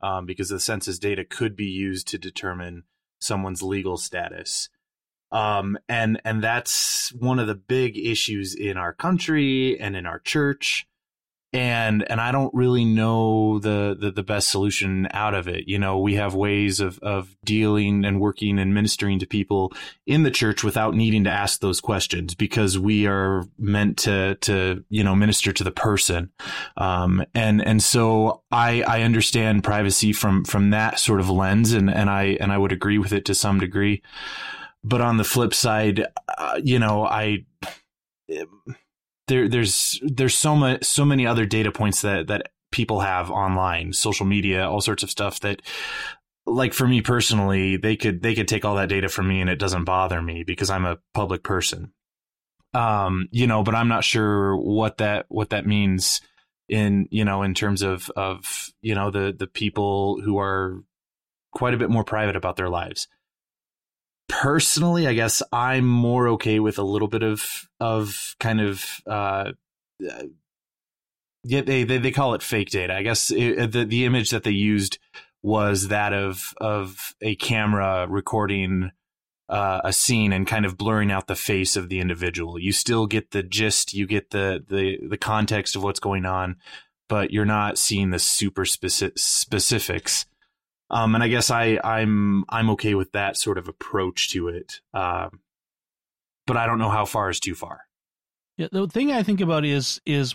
[0.00, 2.82] um, because the census data could be used to determine
[3.20, 4.68] someone's legal status
[5.32, 10.18] um, and and that's one of the big issues in our country and in our
[10.20, 10.88] church
[11.52, 15.66] and and I don't really know the, the, the best solution out of it.
[15.66, 19.72] You know, we have ways of of dealing and working and ministering to people
[20.06, 24.84] in the church without needing to ask those questions because we are meant to to
[24.90, 26.30] you know minister to the person.
[26.76, 31.88] Um, and and so I I understand privacy from from that sort of lens, and
[31.88, 34.02] and I and I would agree with it to some degree.
[34.84, 36.06] But on the flip side,
[36.38, 37.44] uh, you know, I
[39.26, 43.92] there there's there's so much so many other data points that that people have online,
[43.92, 45.62] social media, all sorts of stuff that
[46.46, 49.50] like for me personally, they could they could take all that data from me and
[49.50, 51.92] it doesn't bother me because I'm a public person.
[52.74, 56.20] Um, you know, but I'm not sure what that what that means
[56.68, 60.82] in you know in terms of of you know the the people who are
[61.52, 63.08] quite a bit more private about their lives
[64.28, 69.52] personally, I guess I'm more okay with a little bit of of kind of uh,
[71.44, 72.94] yeah, they, they they call it fake data.
[72.94, 74.98] I guess it, the the image that they used
[75.42, 78.90] was that of of a camera recording
[79.48, 82.58] uh, a scene and kind of blurring out the face of the individual.
[82.58, 86.56] You still get the gist, you get the the the context of what's going on,
[87.08, 90.26] but you're not seeing the super specific specifics
[90.90, 94.80] um, and I guess I I'm I'm okay with that sort of approach to it.
[94.94, 95.40] Um,
[96.46, 97.82] but I don't know how far is too far.
[98.56, 100.34] Yeah, the thing I think about is is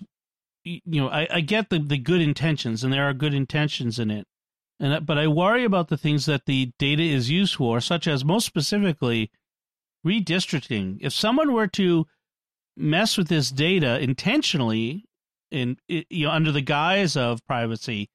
[0.63, 4.11] you know I, I get the the good intentions and there are good intentions in
[4.11, 4.27] it,
[4.79, 8.23] and but I worry about the things that the data is used for, such as
[8.23, 9.31] most specifically
[10.05, 10.97] redistricting.
[11.01, 12.05] If someone were to
[12.77, 15.05] mess with this data intentionally,
[15.49, 18.09] in you know under the guise of privacy,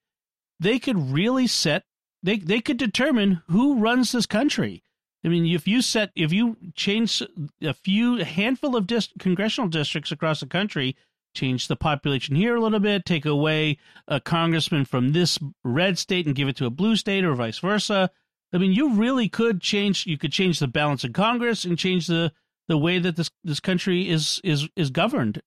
[0.61, 1.85] they could really set
[2.23, 4.83] they they could determine who runs this country.
[5.25, 7.23] I mean, if you set if you change
[7.63, 10.97] a few a handful of congressional districts across the country,
[11.35, 16.27] change the population here a little bit, take away a congressman from this red state
[16.27, 18.11] and give it to a blue state, or vice versa.
[18.53, 20.07] I mean, you really could change.
[20.07, 22.33] You could change the balance of Congress and change the
[22.69, 25.43] the way that this this country is is is governed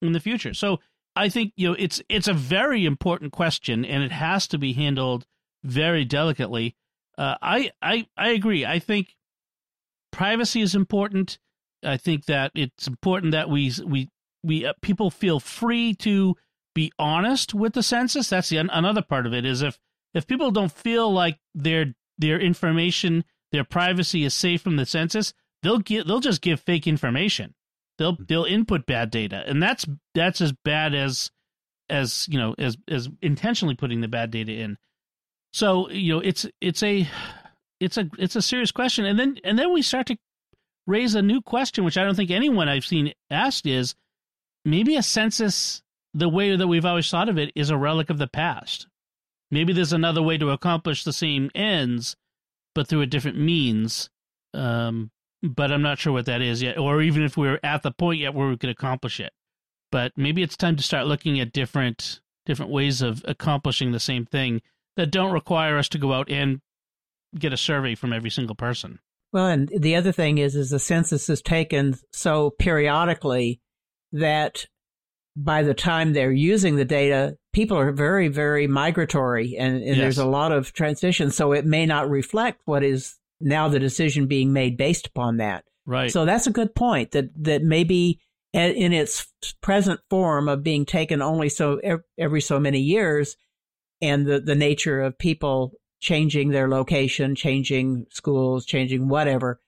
[0.00, 0.54] in the future.
[0.54, 0.80] So
[1.14, 4.72] I think you know it's it's a very important question, and it has to be
[4.72, 5.26] handled
[5.66, 6.76] very delicately.
[7.18, 8.64] Uh, I I I agree.
[8.66, 9.16] I think
[10.12, 11.38] privacy is important.
[11.84, 14.10] I think that it's important that we we
[14.42, 16.36] we uh, people feel free to
[16.74, 18.28] be honest with the census.
[18.28, 19.78] That's the another part of it is if
[20.14, 25.32] if people don't feel like their their information, their privacy is safe from the census,
[25.62, 27.54] they'll get they'll just give fake information.
[27.98, 31.30] They'll they'll input bad data, and that's that's as bad as
[31.88, 34.76] as you know as as intentionally putting the bad data in.
[35.56, 37.08] So you know it's it's a
[37.80, 40.18] it's a it's a serious question, and then and then we start to
[40.86, 43.94] raise a new question, which I don't think anyone I've seen asked is
[44.66, 45.80] maybe a census
[46.12, 48.86] the way that we've always thought of it is a relic of the past.
[49.50, 52.16] Maybe there's another way to accomplish the same ends,
[52.74, 54.10] but through a different means.
[54.52, 55.10] Um,
[55.42, 58.20] but I'm not sure what that is yet, or even if we're at the point
[58.20, 59.32] yet where we could accomplish it.
[59.90, 64.26] But maybe it's time to start looking at different different ways of accomplishing the same
[64.26, 64.60] thing
[64.96, 66.60] that don't require us to go out and
[67.38, 68.98] get a survey from every single person.
[69.32, 73.60] Well, and the other thing is, is the census is taken so periodically
[74.12, 74.66] that
[75.36, 79.98] by the time they're using the data, people are very, very migratory and, and yes.
[79.98, 81.30] there's a lot of transition.
[81.30, 85.64] So it may not reflect what is now the decision being made based upon that.
[85.84, 86.10] Right.
[86.10, 88.20] So that's a good point that, that maybe
[88.54, 89.26] in its
[89.60, 91.78] present form of being taken only so
[92.16, 93.36] every so many years
[94.00, 99.60] and the, the nature of people changing their location, changing schools, changing whatever,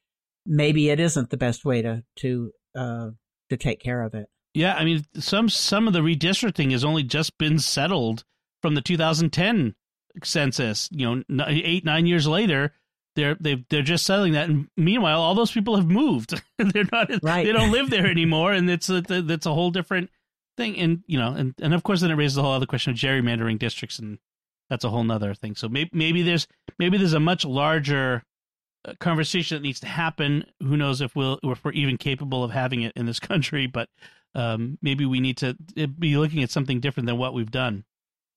[0.47, 3.11] maybe it isn't the best way to, to, uh,
[3.51, 4.29] to take care of it.
[4.55, 8.25] Yeah, I mean, some some of the redistricting has only just been settled
[8.61, 9.75] from the 2010
[10.25, 10.89] census.
[10.91, 12.73] You know, eight nine years later,
[13.15, 14.49] they're they they're just settling that.
[14.49, 16.43] And meanwhile, all those people have moved.
[16.59, 17.45] they're not right.
[17.45, 20.11] they don't live there anymore, and it's a that's a whole different
[20.59, 20.79] thing.
[20.79, 22.99] And you know, and and of course, then it raises the whole other question of
[22.99, 24.19] gerrymandering districts, and
[24.69, 25.55] that's a whole nother thing.
[25.55, 26.47] So maybe maybe there's
[26.79, 28.23] maybe there's a much larger
[28.85, 30.45] uh, conversation that needs to happen.
[30.61, 33.89] Who knows if we'll if we're even capable of having it in this country, but
[34.35, 37.85] um, maybe we need to eh, be looking at something different than what we've done.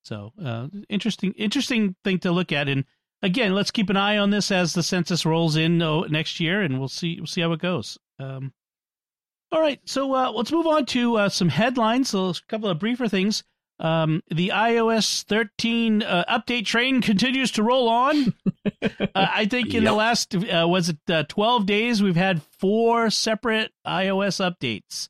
[0.03, 2.67] So uh, interesting, interesting thing to look at.
[2.67, 2.85] And
[3.21, 6.61] again, let's keep an eye on this as the census rolls in oh, next year,
[6.61, 7.97] and we'll see we'll see how it goes.
[8.19, 8.53] Um,
[9.51, 12.09] all right, so uh, let's move on to uh, some headlines.
[12.09, 13.43] So a couple of briefer things.
[13.79, 18.35] Um, the iOS 13 uh, update train continues to roll on.
[18.83, 19.91] uh, I think in yep.
[19.91, 25.09] the last uh, was it uh, 12 days we've had four separate iOS updates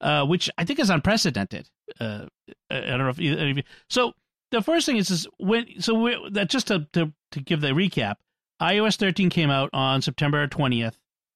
[0.00, 1.68] uh, which I think is unprecedented.
[1.98, 2.26] Uh,
[2.70, 4.12] I don't know if, you, so.
[4.52, 7.68] The first thing is, is when so we, that just to, to to give the
[7.68, 8.16] recap,
[8.60, 10.94] iOS 13 came out on September 20th.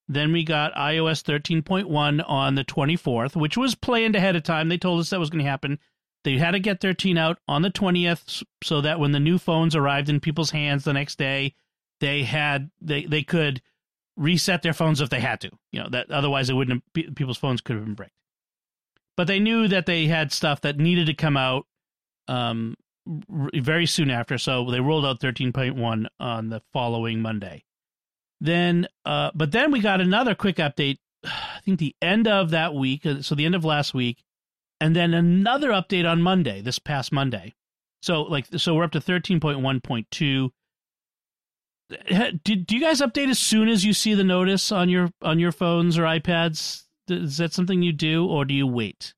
[0.09, 4.69] Then we got iOS 13.1 on the 24th, which was planned ahead of time.
[4.69, 5.79] They told us that was going to happen.
[6.25, 9.75] They had to get 13 out on the 20th so that when the new phones
[9.75, 11.55] arrived in people's hands the next day,
[12.01, 13.62] they had they they could
[14.17, 15.51] reset their phones if they had to.
[15.73, 18.14] You know that otherwise it wouldn't have, people's phones could have been bricked
[19.17, 21.67] but they knew that they had stuff that needed to come out
[22.29, 24.38] um, very soon after.
[24.38, 27.64] So they rolled out 13.1 on the following Monday.
[28.44, 30.98] Then, uh, but then we got another quick update.
[31.24, 34.22] I think the end of that week, uh, so the end of last week,
[34.80, 37.54] and then another update on Monday, this past Monday.
[38.02, 40.50] So like, so we're up to 13.1.2.
[42.44, 45.38] Did do you guys update as soon as you see the notice on your on
[45.38, 46.83] your phones or iPads?
[47.09, 49.14] is that something you do, or do you wait?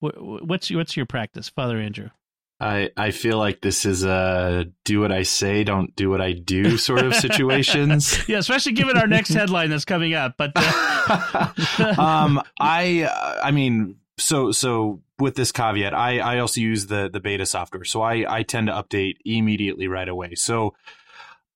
[0.00, 2.10] What's your, what's your practice, Father Andrew?
[2.58, 6.32] I I feel like this is a do what I say, don't do what I
[6.32, 8.18] do sort of situations.
[8.28, 10.36] yeah, especially given our next headline that's coming up.
[10.38, 11.52] But uh...
[11.98, 13.06] um, I
[13.42, 17.84] I mean, so so with this caveat, I I also use the the beta software,
[17.84, 20.34] so I I tend to update immediately right away.
[20.34, 20.74] So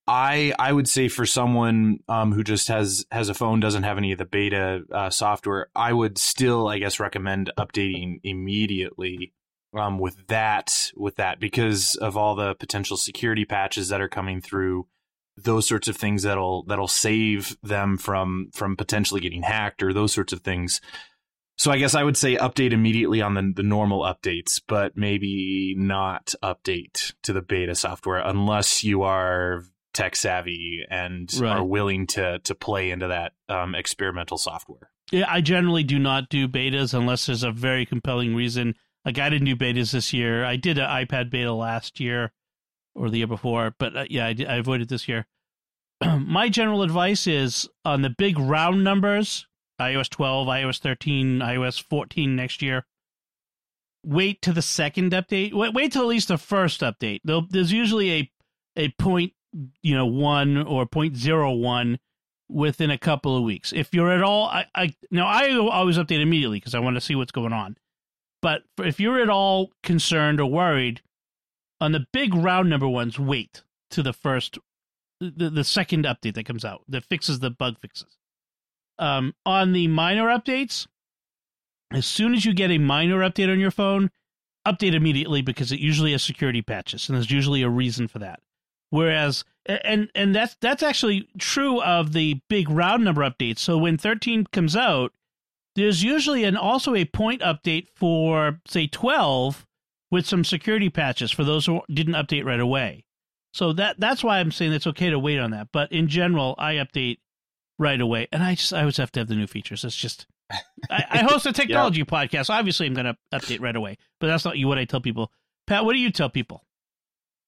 [0.07, 3.97] I I would say for someone um, who just has has a phone doesn't have
[3.97, 9.33] any of the beta uh, software, I would still I guess recommend updating immediately
[9.75, 14.41] um, with that with that because of all the potential security patches that are coming
[14.41, 14.87] through,
[15.37, 20.13] those sorts of things that'll that'll save them from from potentially getting hacked or those
[20.13, 20.81] sorts of things.
[21.57, 25.75] So I guess I would say update immediately on the, the normal updates, but maybe
[25.77, 31.59] not update to the beta software unless you are tech savvy and right.
[31.59, 34.91] are willing to to play into that um, experimental software.
[35.13, 38.75] Yeah, I generally do not do betas unless there's a very compelling reason.
[39.05, 40.45] Like I didn't do betas this year.
[40.45, 42.33] I did an iPad beta last year
[42.95, 45.27] or the year before, but uh, yeah, I, I avoided this year.
[46.19, 49.47] My general advice is on the big round numbers,
[49.81, 52.87] iOS 12, iOS 13, iOS 14 next year.
[54.05, 55.53] Wait to the second update.
[55.53, 57.21] Wait, wait till at least the first update.
[57.25, 58.31] There's usually a
[58.77, 59.33] a point
[59.83, 61.99] you know one or point zero one
[62.49, 63.73] within a couple of weeks.
[63.73, 67.01] If you're at all, I, I now I always update immediately because I want to
[67.01, 67.77] see what's going on.
[68.43, 71.03] But if you're at all concerned or worried
[71.81, 74.59] on the big round number ones, wait to the first,
[75.21, 78.19] the, the second update that comes out that fixes the bug fixes.
[78.99, 80.87] Um, on the minor updates,
[81.93, 84.11] as soon as you get a minor update on your phone,
[84.67, 88.41] update immediately because it usually has security patches, and there's usually a reason for that.
[88.91, 93.61] Whereas, and and that's that's actually true of the big round number updates.
[93.61, 95.13] So when 13 comes out,
[95.81, 99.67] there's usually an also a point update for say 12
[100.11, 103.05] with some security patches for those who didn't update right away.
[103.53, 105.69] So that that's why I'm saying it's okay to wait on that.
[105.73, 107.19] But in general, I update
[107.79, 109.85] right away, and I just I always have to have the new features.
[109.85, 110.27] It's just
[110.89, 112.09] I, I host a technology yep.
[112.09, 112.47] podcast.
[112.47, 113.97] So obviously, I'm going to update right away.
[114.21, 115.33] But that's not what I tell people.
[115.67, 116.65] Pat, what do you tell people?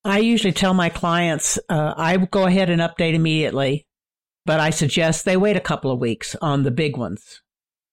[0.04, 3.86] I usually tell my clients uh, I go ahead and update immediately,
[4.44, 7.41] but I suggest they wait a couple of weeks on the big ones.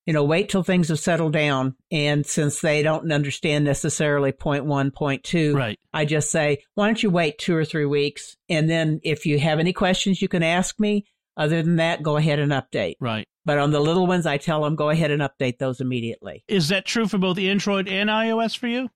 [0.09, 1.75] You know, wait till things have settled down.
[1.91, 5.79] And since they don't understand necessarily point one, point two, right.
[5.93, 8.35] I just say, why don't you wait two or three weeks?
[8.49, 11.05] And then if you have any questions, you can ask me.
[11.37, 12.95] Other than that, go ahead and update.
[12.99, 13.27] Right.
[13.45, 16.43] But on the little ones, I tell them go ahead and update those immediately.
[16.47, 18.89] Is that true for both Android and iOS for you?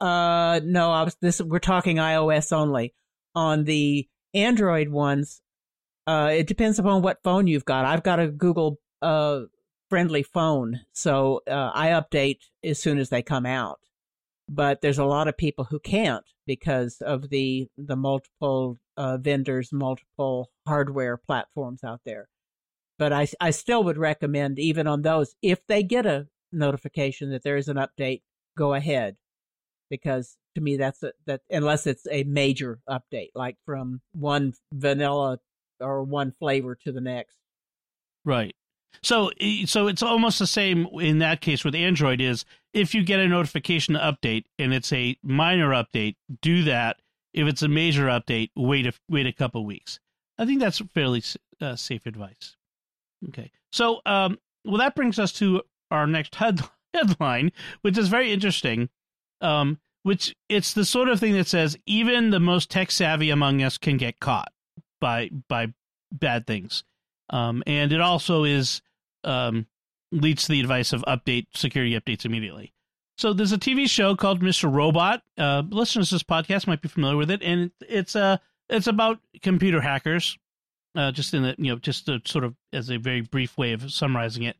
[0.00, 1.42] Uh, no, I was this.
[1.42, 2.94] We're talking iOS only.
[3.34, 5.42] On the Android ones,
[6.06, 7.84] uh, it depends upon what phone you've got.
[7.84, 9.42] I've got a Google uh
[9.92, 13.80] friendly phone, so uh, I update as soon as they come out.
[14.48, 19.70] But there's a lot of people who can't because of the the multiple uh, vendors,
[19.72, 22.28] multiple hardware platforms out there.
[22.98, 27.42] But I I still would recommend even on those if they get a notification that
[27.42, 28.22] there is an update,
[28.56, 29.16] go ahead
[29.90, 35.38] because to me that's a, that unless it's a major update like from one vanilla
[35.80, 37.36] or one flavor to the next
[38.24, 38.54] right
[39.02, 39.30] so
[39.66, 43.28] so it's almost the same in that case with android is if you get a
[43.28, 46.98] notification update and it's a minor update do that.
[47.34, 49.98] If it's a major update wait a wait a couple weeks.
[50.38, 51.22] I think that's fairly
[51.60, 52.56] uh, safe advice.
[53.28, 53.50] Okay.
[53.72, 56.60] So um well that brings us to our next head-
[56.94, 58.90] headline which is very interesting
[59.42, 63.62] um, which it's the sort of thing that says even the most tech savvy among
[63.62, 64.52] us can get caught
[65.00, 65.72] by by
[66.10, 66.84] bad things,
[67.32, 68.82] um, and it also is
[69.24, 69.66] um,
[70.12, 72.72] leads to the advice of update security updates immediately.
[73.18, 74.72] So there's a TV show called Mr.
[74.72, 75.22] Robot.
[75.36, 78.36] Uh, listeners to this podcast might be familiar with it, and it's uh,
[78.68, 80.38] it's about computer hackers.
[80.94, 83.90] Uh, just in the you know just sort of as a very brief way of
[83.90, 84.56] summarizing it,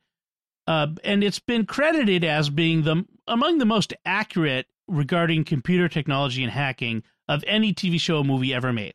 [0.66, 6.42] uh, and it's been credited as being the among the most accurate regarding computer technology
[6.42, 8.94] and hacking of any TV show or movie ever made.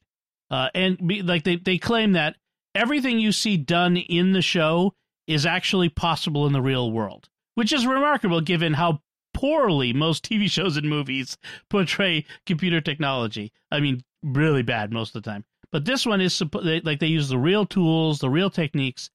[0.50, 2.36] Uh, and be, like they, they claim that
[2.78, 4.94] everything you see done in the show
[5.26, 9.02] is actually possible in the real world, which is remarkable given how
[9.34, 11.38] poorly most TV shows and movies
[11.70, 13.52] portray computer technology.
[13.72, 15.44] I mean, really bad most of the time.
[15.72, 19.10] But this one is like they use the real tools, the real techniques.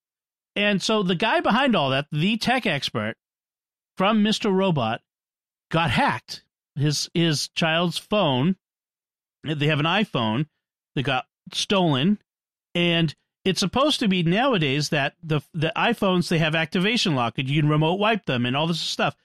[0.54, 3.14] And so the guy behind all that, the tech expert
[3.96, 4.52] from Mr.
[4.52, 5.00] Robot,
[5.70, 6.44] got hacked
[6.76, 8.56] his his child's phone.
[9.44, 10.46] They have an iPhone
[10.94, 12.18] that got stolen,
[12.74, 17.48] and it's supposed to be nowadays that the the iPhones they have activation lock and
[17.48, 19.16] you can remote wipe them and all this stuff.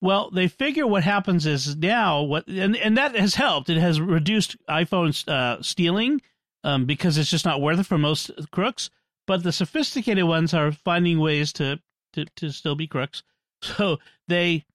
[0.00, 3.70] Well, they figure what happens is now what and and that has helped.
[3.70, 6.20] It has reduced iPhone uh, stealing
[6.62, 8.90] um, because it's just not worth it for most crooks.
[9.26, 11.80] But the sophisticated ones are finding ways to
[12.12, 13.22] to, to still be crooks.
[13.62, 14.66] So they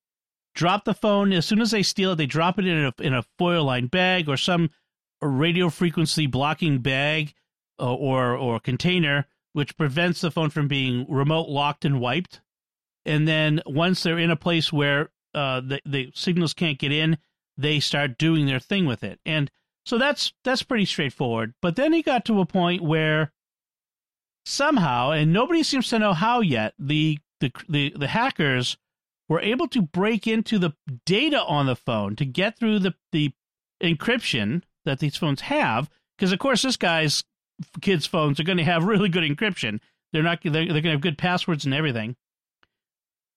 [0.56, 2.16] drop the phone as soon as they steal it.
[2.16, 4.72] They drop it in a in a foil lined bag or some
[5.22, 7.36] radio frequency blocking bag
[7.86, 12.42] or or container, which prevents the phone from being remote locked and wiped.
[13.06, 17.18] And then once they're in a place where uh, the the signals can't get in,
[17.58, 19.20] they start doing their thing with it.
[19.26, 19.50] And
[19.86, 21.54] so that's that's pretty straightforward.
[21.62, 23.32] But then he got to a point where
[24.46, 28.78] somehow, and nobody seems to know how yet, the the the, the hackers
[29.28, 30.74] were able to break into the
[31.06, 33.32] data on the phone to get through the, the
[33.82, 35.90] encryption that these phones have.
[36.18, 37.24] Because, of course, this guy's
[37.82, 39.80] kids' phones are going to have really good encryption.
[40.12, 40.40] They're not.
[40.44, 42.16] They're, they're going to have good passwords and everything.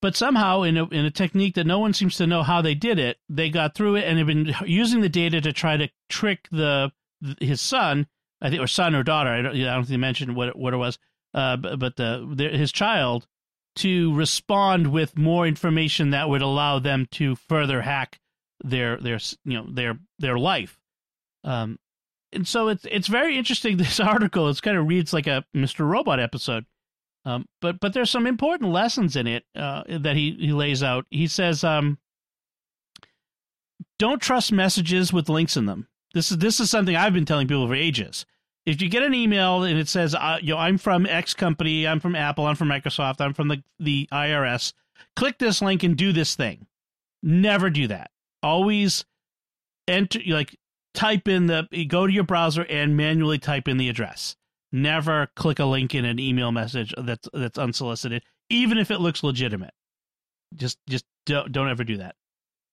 [0.01, 2.75] But somehow, in a, in a technique that no one seems to know how they
[2.75, 5.89] did it, they got through it and have been using the data to try to
[6.09, 6.93] trick the
[7.41, 8.09] his son,
[8.41, 9.31] I think, or son or daughter.
[9.31, 10.99] I don't, I don't think they mentioned what it, what it was,
[11.35, 13.29] uh, but, but the, his child
[13.77, 18.19] to respond with more information that would allow them to further hack
[18.65, 20.79] their their you know their their life.
[21.45, 21.79] Um,
[22.33, 23.77] and so it's it's very interesting.
[23.83, 25.87] This article it's kind of reads like a Mr.
[25.89, 26.65] Robot episode,
[27.25, 31.07] um, but but there's some important lessons in it uh, that he he lays out.
[31.11, 31.99] He says, um,
[33.99, 35.89] don't trust messages with links in them.
[36.15, 38.27] This is this is something I've been telling people for ages.
[38.65, 41.87] If you get an email and it says, uh, you know, I'm from X company,
[41.87, 44.73] I'm from Apple, I'm from Microsoft, I'm from the the IRS,
[45.17, 46.67] click this link and do this thing.
[47.23, 48.11] Never do that.
[48.43, 49.05] Always
[49.89, 50.57] enter like
[50.95, 54.37] type in the go to your browser and manually type in the address.
[54.73, 59.23] Never click a link in an email message that's that's unsolicited, even if it looks
[59.23, 59.75] legitimate.
[60.55, 62.15] Just just don't don't ever do that.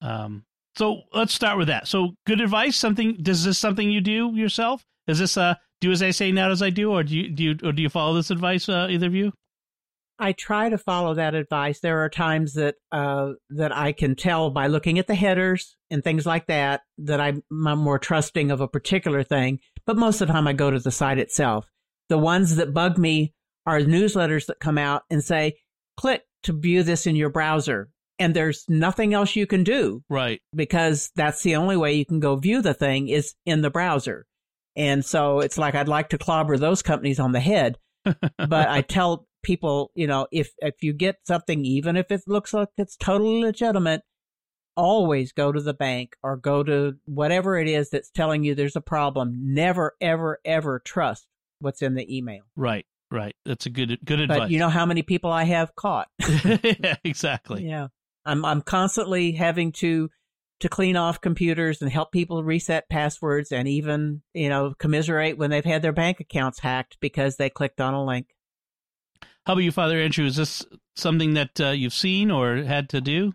[0.02, 0.46] Um,
[0.76, 1.88] so let's start with that.
[1.88, 2.78] So good advice.
[2.78, 4.86] Something does this something you do yourself?
[5.08, 7.44] Is this uh do as I say, not as I do, or do you do
[7.44, 8.70] you or do you follow this advice?
[8.70, 9.34] Uh, either of you?
[10.20, 11.80] I try to follow that advice.
[11.80, 16.04] There are times that uh, that I can tell by looking at the headers and
[16.04, 19.60] things like that that I'm, I'm more trusting of a particular thing.
[19.86, 21.66] But most of the time, I go to the site itself.
[22.10, 23.34] The ones that bug me
[23.66, 25.58] are newsletters that come out and say,
[25.96, 27.90] "Click to view this in your browser,"
[28.20, 30.42] and there's nothing else you can do, right?
[30.54, 34.26] Because that's the only way you can go view the thing is in the browser.
[34.76, 37.78] And so it's like I'd like to clobber those companies on the head.
[38.06, 42.54] but I tell people, you know, if if you get something, even if it looks
[42.54, 44.02] like it's totally legitimate,
[44.76, 48.76] always go to the bank or go to whatever it is that's telling you there's
[48.76, 49.36] a problem.
[49.42, 51.28] Never, ever, ever trust
[51.60, 52.44] what's in the email.
[52.56, 53.36] Right, right.
[53.46, 54.40] That's a good good advice.
[54.40, 56.08] But you know how many people I have caught?
[56.46, 57.66] yeah, exactly.
[57.66, 57.88] Yeah,
[58.26, 60.10] I'm I'm constantly having to
[60.62, 65.50] to clean off computers and help people reset passwords and even you know commiserate when
[65.50, 68.28] they've had their bank accounts hacked because they clicked on a link.
[69.50, 70.28] How about you, Father Andrew?
[70.28, 70.64] Is this
[70.96, 73.34] something that uh, you've seen or had to do?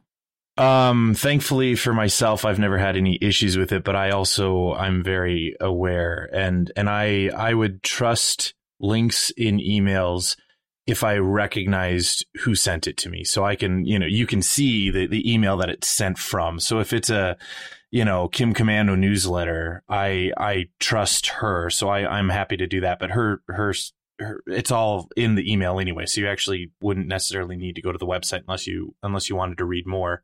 [0.57, 5.03] Um, thankfully for myself, I've never had any issues with it, but I also I'm
[5.03, 10.37] very aware and and I I would trust links in emails
[10.87, 13.25] if I recognized who sent it to me.
[13.25, 16.61] So I can, you know, you can see the, the email that it's sent from.
[16.61, 17.37] So if it's a,
[17.91, 21.71] you know, Kim Komando newsletter, I I trust her.
[21.71, 23.01] So I, I'm happy to do that.
[23.01, 23.75] But her her
[24.19, 27.93] her, it's all in the email anyway, so you actually wouldn't necessarily need to go
[27.93, 30.23] to the website unless you unless you wanted to read more.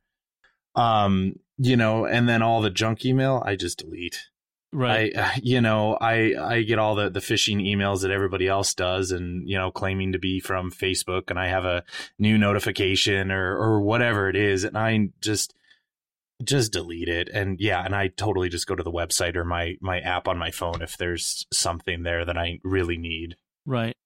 [0.74, 4.28] Um, you know, and then all the junk email I just delete.
[4.72, 5.16] Right.
[5.16, 9.10] I, you know, I I get all the the phishing emails that everybody else does,
[9.10, 11.84] and you know, claiming to be from Facebook, and I have a
[12.18, 15.54] new notification or or whatever it is, and I just
[16.42, 19.76] just delete it and yeah and i totally just go to the website or my
[19.80, 23.36] my app on my phone if there's something there that i really need
[23.66, 23.96] Right.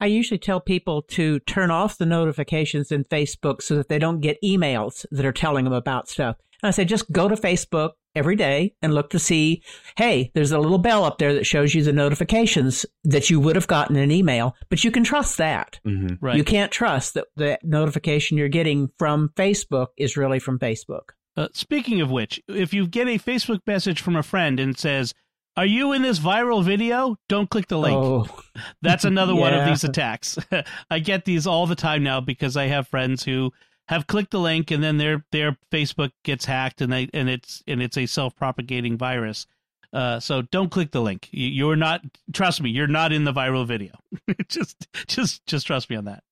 [0.00, 4.20] I usually tell people to turn off the notifications in Facebook so that they don't
[4.20, 6.36] get emails that are telling them about stuff.
[6.60, 9.62] And I say, just go to Facebook every day and look to see,
[9.96, 13.56] hey, there's a little bell up there that shows you the notifications that you would
[13.56, 15.78] have gotten an email, but you can trust that.
[15.86, 16.24] Mm-hmm.
[16.24, 16.36] Right.
[16.36, 21.10] You can't trust that the notification you're getting from Facebook is really from Facebook.
[21.36, 25.14] Uh, speaking of which, if you get a Facebook message from a friend and says,
[25.56, 27.16] are you in this viral video?
[27.28, 27.96] Don't click the link.
[27.96, 28.26] Oh.
[28.82, 29.40] That's another yeah.
[29.40, 30.38] one of these attacks.
[30.90, 33.52] I get these all the time now because I have friends who
[33.88, 37.62] have clicked the link and then their their Facebook gets hacked and they and it's
[37.66, 39.46] and it's a self propagating virus.
[39.92, 41.28] Uh, so don't click the link.
[41.32, 42.00] You're not.
[42.32, 43.92] Trust me, you're not in the viral video.
[44.48, 46.22] just just just trust me on that.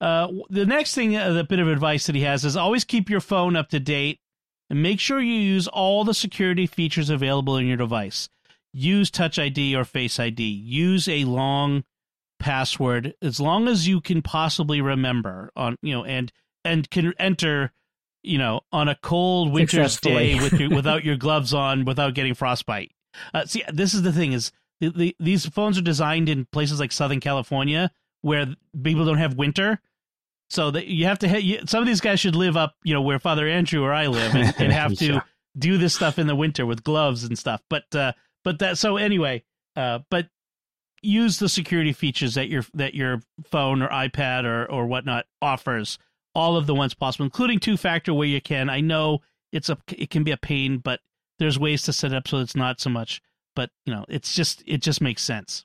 [0.00, 3.08] Uh, the next thing, uh, the bit of advice that he has is always keep
[3.08, 4.18] your phone up to date
[4.68, 8.28] and make sure you use all the security features available in your device
[8.76, 10.42] use Touch ID or Face ID.
[10.42, 11.84] Use a long
[12.38, 16.30] password as long as you can possibly remember on you know and
[16.66, 17.72] and can enter
[18.22, 22.34] you know on a cold winter's day with your, without your gloves on without getting
[22.34, 22.92] frostbite.
[23.32, 26.78] Uh, see, this is the thing is the, the, these phones are designed in places
[26.78, 29.80] like Southern California where people don't have winter.
[30.48, 33.02] So that you have to hit, some of these guys should live up, you know,
[33.02, 35.20] where Father Andrew or I live and, and have to yeah.
[35.58, 37.62] do this stuff in the winter with gloves and stuff.
[37.68, 38.12] But uh,
[38.46, 39.42] but that so anyway,
[39.74, 40.28] uh, but
[41.02, 45.98] use the security features that your that your phone or iPad or or whatnot offers.
[46.32, 48.70] All of the ones possible, including two factor where you can.
[48.70, 51.00] I know it's a it can be a pain, but
[51.40, 53.20] there's ways to set up so it's not so much.
[53.56, 55.64] But you know, it's just it just makes sense.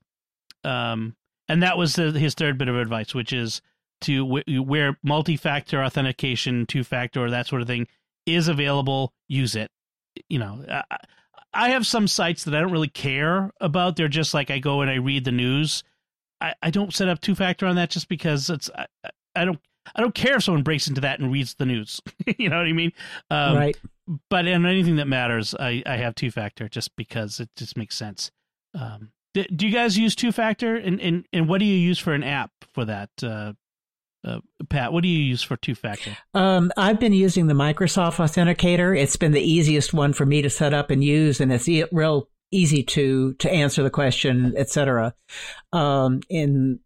[0.63, 1.15] Um,
[1.47, 3.61] and that was the, his third bit of advice, which is
[4.01, 7.85] to w- where multi-factor authentication, two-factor, that sort of thing
[8.25, 9.69] is available, use it.
[10.29, 10.65] You know,
[11.53, 13.95] I have some sites that I don't really care about.
[13.95, 15.83] They're just like I go and I read the news.
[16.39, 18.87] I, I don't set up two factor on that just because it's I,
[19.35, 19.59] I don't
[19.95, 22.01] I don't care if someone breaks into that and reads the news.
[22.37, 22.91] you know what I mean?
[23.29, 23.77] Um, right.
[24.29, 27.95] But in anything that matters, I, I have two factor just because it just makes
[27.95, 28.31] sense.
[28.73, 31.99] Um, do, do you guys use two factor, and, and and what do you use
[31.99, 33.09] for an app for that?
[33.23, 33.53] Uh,
[34.23, 36.15] uh, Pat, what do you use for two factor?
[36.33, 38.97] Um, I've been using the Microsoft Authenticator.
[38.97, 41.85] It's been the easiest one for me to set up and use, and it's e-
[41.91, 45.15] real easy to to answer the question, etc.
[45.73, 46.79] Um, in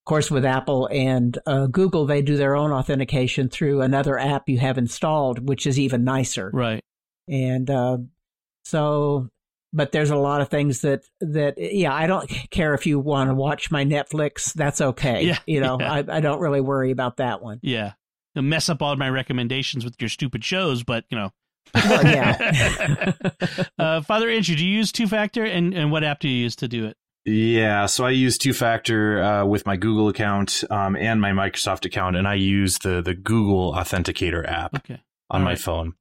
[0.00, 4.48] of course, with Apple and uh, Google, they do their own authentication through another app
[4.48, 6.50] you have installed, which is even nicer.
[6.52, 6.82] Right.
[7.28, 7.98] And uh,
[8.64, 9.28] so
[9.72, 13.30] but there's a lot of things that that yeah i don't care if you want
[13.30, 15.92] to watch my netflix that's okay Yeah, you know yeah.
[15.92, 17.92] I, I don't really worry about that one Yeah.
[18.34, 21.30] You'll mess up all my recommendations with your stupid shows, but you know.
[21.74, 23.12] well yeah
[23.78, 26.54] uh, Father Andrew, do you use two factor, and and what app do you use
[26.56, 26.96] to do it?
[27.24, 31.84] Yeah, so I use two factor uh, with my Google account um, and my Microsoft
[31.84, 35.00] account, and I use the the Google Authenticator app Okay.
[35.28, 35.58] on my Alright.
[35.60, 35.94] phone.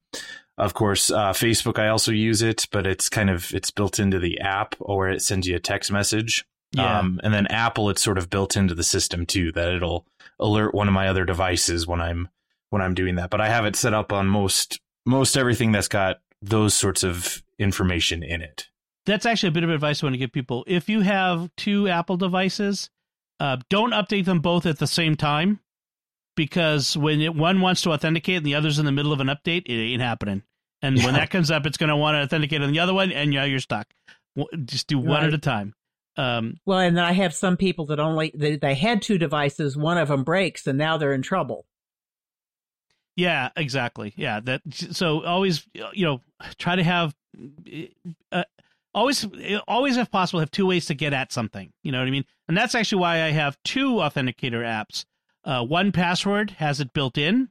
[0.59, 4.19] Of course, uh, Facebook I also use it, but it's kind of it's built into
[4.19, 6.45] the app, or it sends you a text message.
[6.73, 6.99] Yeah.
[6.99, 10.05] Um, and then Apple, it's sort of built into the system too that it'll
[10.37, 12.27] alert one of my other devices when I'm
[12.71, 13.29] when I'm doing that.
[13.29, 17.41] But I have it set up on most most everything that's got those sorts of
[17.57, 18.67] information in it.
[19.05, 20.65] That's actually a bit of advice I want to give people.
[20.67, 22.89] If you have two Apple devices,
[23.39, 25.61] uh, don't update them both at the same time
[26.35, 29.27] because when it, one wants to authenticate and the other's in the middle of an
[29.27, 30.43] update, it ain't happening.
[30.81, 33.11] And when that comes up, it's going to want to authenticate on the other one,
[33.11, 33.87] and yeah, you're stuck.
[34.65, 35.23] Just do one Right.
[35.25, 35.73] at a time.
[36.17, 39.77] Um, well and then i have some people that only they, they had two devices
[39.77, 41.65] one of them breaks and now they're in trouble
[43.15, 44.13] Yeah, exactly.
[44.17, 46.21] Yeah, that so always you know
[46.57, 47.15] try to have
[48.31, 48.43] uh,
[48.93, 49.25] always
[49.67, 51.71] always if possible have two ways to get at something.
[51.83, 52.25] You know what I mean?
[52.47, 55.05] And that's actually why I have two authenticator apps.
[55.43, 57.49] Uh, one password has it built in,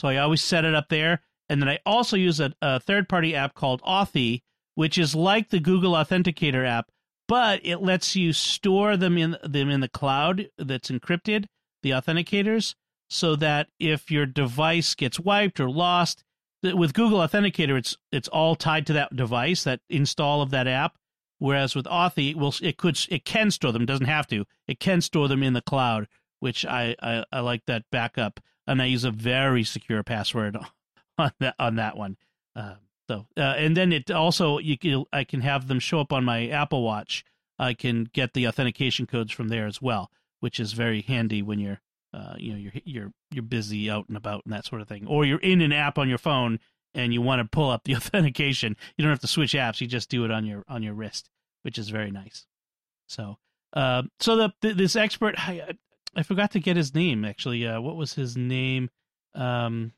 [0.00, 3.08] so I always set it up there, and then I also use a, a third
[3.08, 4.42] party app called Authy,
[4.74, 6.90] which is like the Google Authenticator app,
[7.28, 11.46] but it lets you store them in them in the cloud that's encrypted,
[11.82, 12.74] the authenticators
[13.08, 16.24] so that if your device gets wiped or lost,
[16.62, 20.96] with Google Authenticator, it's it's all tied to that device, that install of that app.
[21.38, 24.46] Whereas with Authy, it will it could it can store them, doesn't have to.
[24.66, 26.08] It can store them in the cloud,
[26.40, 30.56] which I I, I like that backup, and I use a very secure password
[31.18, 32.16] on that on that one.
[32.54, 32.74] Uh,
[33.08, 36.24] so uh, and then it also you can I can have them show up on
[36.24, 37.24] my Apple Watch.
[37.58, 40.10] I can get the authentication codes from there as well,
[40.40, 41.80] which is very handy when you're
[42.12, 45.06] uh, you know you're you're you're busy out and about and that sort of thing,
[45.06, 46.58] or you're in an app on your phone
[46.94, 48.76] and you want to pull up the authentication.
[48.96, 51.30] You don't have to switch apps; you just do it on your on your wrist,
[51.62, 52.46] which is very nice.
[53.08, 53.36] So,
[53.72, 55.76] uh, so the, th this expert, I,
[56.16, 57.66] I forgot to get his name actually.
[57.66, 58.90] Uh, what was his name?
[59.34, 59.92] Um,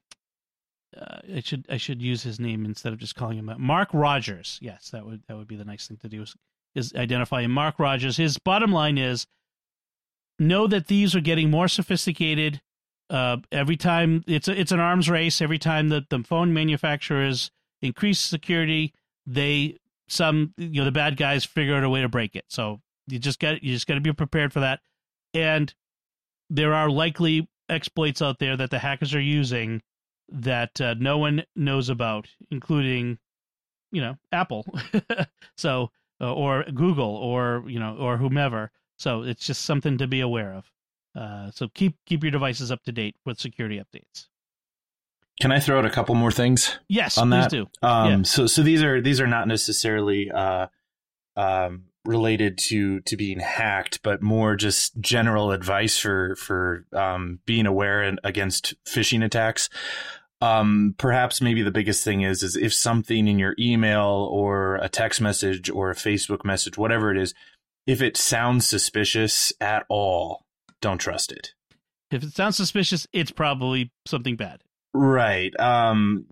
[0.97, 3.53] uh, I should I should use his name instead of just calling him.
[3.59, 4.59] Marc Rogers.
[4.63, 6.35] Yes, that would that would be the nice thing to do is,
[6.75, 7.51] is identify him.
[7.51, 8.17] Marc Rogers.
[8.17, 9.27] His bottom line is
[10.39, 12.61] know that these are getting more sophisticated.
[13.11, 15.41] Uh, every time it's a, it's an arms race.
[15.41, 17.51] Every time that the phone manufacturers
[17.83, 18.95] increase security,
[19.27, 19.77] they
[20.09, 22.45] some you know the bad guys figure out a way to break it.
[22.49, 24.81] So you just got you just got to be prepared for that.
[25.35, 25.73] And
[26.51, 29.83] there are likely exploits out there that the hackers are using
[30.31, 33.19] that uh, no one knows about, including
[33.91, 34.67] you know Apple,
[35.57, 38.71] so uh, or Google or you know or whomever.
[38.97, 40.71] So it's just something to be aware of.
[41.15, 44.27] Uh, so keep keep your devices up to date with security updates.
[45.41, 46.79] Can I throw out a couple more things?
[46.89, 47.51] Yes, On please that?
[47.51, 47.67] do.
[47.81, 48.23] Um, Yeah.
[48.23, 50.67] So so these are these are not necessarily uh,
[51.37, 57.67] um, related to to being hacked, but more just general advice for for um, being
[57.67, 59.71] aware and against phishing attacks.
[60.41, 64.89] Um, perhaps maybe the biggest thing is is if something in your email or a
[64.89, 67.35] text message or a Facebook message, whatever it is,
[67.87, 70.45] if it sounds suspicious at all,
[70.81, 71.55] don't trust it.
[72.11, 74.63] If it sounds suspicious, it's probably something bad.
[74.95, 75.59] Right.
[75.59, 76.27] Um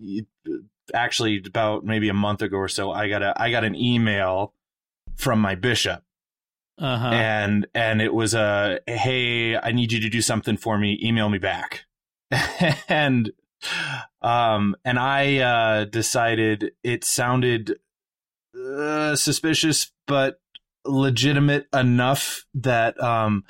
[0.93, 4.53] actually about maybe a month ago or so I got a I got an email
[5.17, 6.01] from my bishop
[6.77, 7.07] Uh huh.
[7.09, 11.27] and and it was a hey, I need you to do something for me, email
[11.29, 11.85] me back.
[12.87, 13.31] and
[14.21, 17.79] um and I uh decided it sounded
[18.55, 20.39] uh, suspicious but
[20.85, 23.43] legitimate enough that um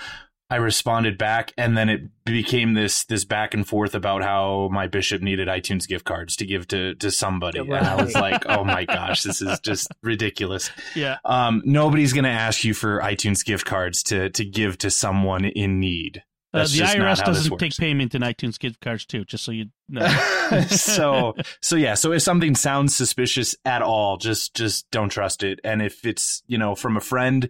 [0.49, 4.87] I responded back and then it became this this back and forth about how my
[4.87, 7.59] bishop needed iTunes gift cards to give to to somebody.
[7.59, 11.17] And I was like, "Oh my gosh, this is just ridiculous." yeah.
[11.25, 15.43] Um nobody's going to ask you for iTunes gift cards to to give to someone
[15.43, 16.23] in need.
[16.57, 20.07] Uh, the IRS doesn't take payment in iTunes gift cards too, just so you know.
[20.69, 25.59] so so yeah so if something sounds suspicious at all just just don't trust it.
[25.63, 27.49] And if it's you know from a friend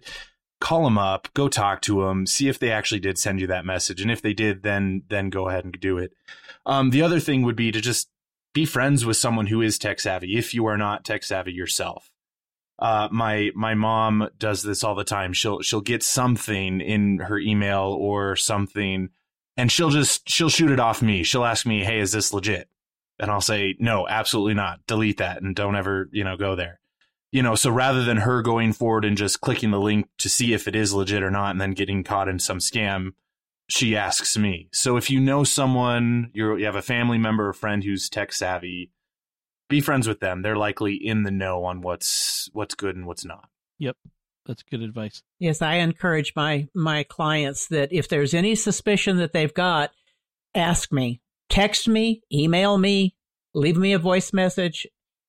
[0.60, 3.64] call them up go talk to them see if they actually did send you that
[3.64, 4.00] message.
[4.00, 6.12] And if they did then then go ahead and do it.
[6.66, 8.08] Um, the other thing would be to just
[8.54, 12.10] be friends with someone who is tech savvy if you are not tech savvy yourself
[12.78, 17.38] uh, my my mom does this all the time she'll she'll get something in her
[17.38, 19.08] email or something
[19.56, 22.68] and she'll just she'll shoot it off me she'll ask me hey is this legit
[23.18, 24.86] and I'll say, no, absolutely not.
[24.86, 26.80] Delete that and don't ever, you know, go there.
[27.30, 30.54] You know, so rather than her going forward and just clicking the link to see
[30.54, 33.10] if it is legit or not and then getting caught in some scam,
[33.68, 34.68] she asks me.
[34.72, 38.32] So if you know someone, you're, you have a family member or friend who's tech
[38.32, 38.92] savvy,
[39.68, 40.42] be friends with them.
[40.42, 43.48] They're likely in the know on what's what's good and what's not.
[43.78, 43.96] Yep.
[44.46, 45.22] That's good advice.
[45.38, 49.90] Yes, I encourage my my clients that if there's any suspicion that they've got,
[50.54, 53.14] ask me, text me, email me,
[53.54, 54.86] leave me a voice message.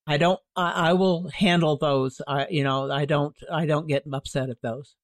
[0.08, 0.40] I don't.
[0.56, 2.22] I, I will handle those.
[2.28, 3.36] I, you know, I don't.
[3.52, 4.96] I don't get upset at those.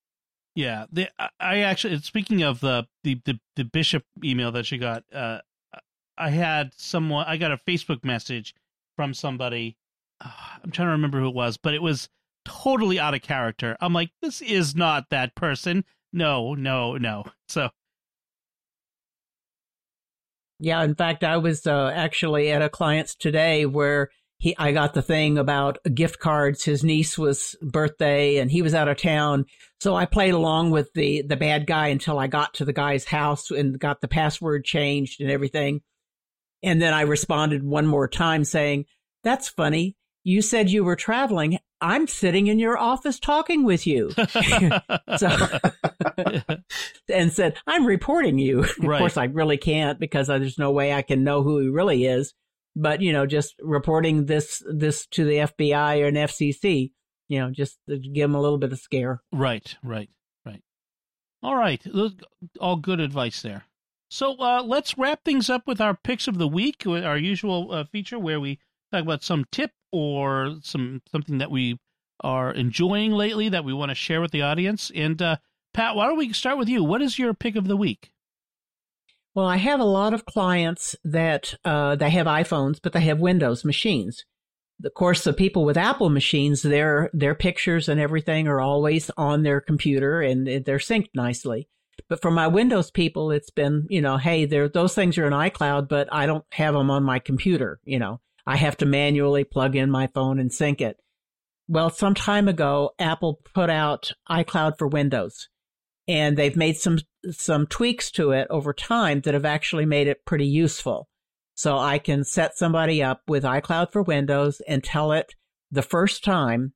[0.55, 4.77] Yeah, the, I- I actually speaking of the, the the the bishop email that you
[4.77, 5.39] got, uh,
[6.17, 7.25] I had someone.
[7.27, 8.55] I got a Facebook message
[8.95, 9.77] from somebody.
[10.23, 10.29] Uh,
[10.63, 12.09] I'm trying to remember who it was, but it was
[12.45, 13.75] totally out of character.
[13.81, 15.83] I'm like, this is not that person.
[16.13, 17.25] No, no, no.
[17.49, 17.69] So
[20.59, 24.93] Yeah, in fact, I was uh, actually at a client's today where he I got
[24.93, 26.63] the thing about gift cards.
[26.63, 29.45] His niece was birthday and he was out of town,
[29.79, 33.05] so I played along with the the bad guy until I got to the guy's
[33.05, 35.81] house and got the password changed and everything.
[36.66, 38.86] And then I responded one more time saying,
[39.24, 39.95] "That's funny.
[40.24, 41.59] You said you were traveling.
[41.80, 44.09] I'm sitting in your office talking with you."
[45.18, 45.38] so
[47.07, 51.03] and said, "I'm reporting you." of course, I really can't because there's no way I
[51.03, 52.34] can know who he really is.
[52.76, 56.93] But you know, just reporting this this to the FBI or an FCC,
[57.28, 59.22] you know, just to give them a little bit of scare.
[59.32, 60.09] Right, right,
[60.43, 60.63] right.
[61.43, 61.86] All right,
[62.59, 63.66] all good advice there.
[64.10, 67.84] So uh, let's wrap things up with our picks of the week, our usual uh,
[67.86, 68.60] feature where we
[68.91, 71.80] talk about some tip or some something that we
[72.22, 74.91] are enjoying lately that we want to share with the audience.
[74.95, 75.38] And uh,
[75.74, 76.84] Pat, why don't we start with you?
[76.84, 78.12] What is your pick of the week?
[79.34, 83.20] Well, I have a lot of clients that uh, they have iPhones, but they have
[83.20, 84.24] Windows machines.
[84.84, 89.43] Of course, the people with Apple machines, their their pictures and everything are always on
[89.43, 91.68] their computer and they're synced nicely.
[92.07, 95.33] But for my Windows people, it's been you know, hey, there those things are in
[95.33, 97.79] iCloud, but I don't have them on my computer.
[97.83, 100.97] You know, I have to manually plug in my phone and sync it.
[101.67, 105.49] Well, some time ago, Apple put out iCloud for Windows,
[106.07, 106.99] and they've made some
[107.31, 111.07] some tweaks to it over time that have actually made it pretty useful.
[111.55, 115.33] So I can set somebody up with iCloud for Windows and tell it
[115.71, 116.73] the first time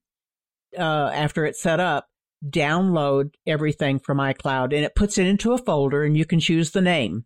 [0.77, 2.07] uh, after it's set up,
[2.47, 6.71] download everything from iCloud, and it puts it into a folder, and you can choose
[6.71, 7.25] the name.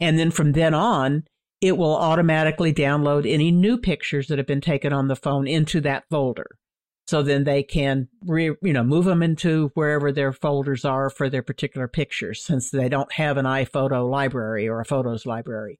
[0.00, 1.24] And then from then on,
[1.60, 5.80] it will automatically download any new pictures that have been taken on the phone into
[5.82, 6.58] that folder.
[7.06, 11.30] So then they can, re, you know, move them into wherever their folders are for
[11.30, 15.78] their particular pictures, since they don't have an iPhoto library or a photos library.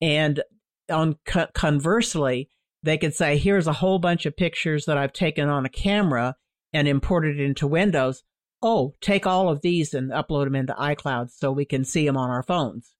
[0.00, 0.42] And
[0.90, 1.16] on
[1.54, 2.50] conversely,
[2.82, 6.36] they could say, "Here's a whole bunch of pictures that I've taken on a camera
[6.72, 8.22] and imported into Windows.
[8.62, 12.16] Oh, take all of these and upload them into iCloud so we can see them
[12.16, 12.94] on our phones."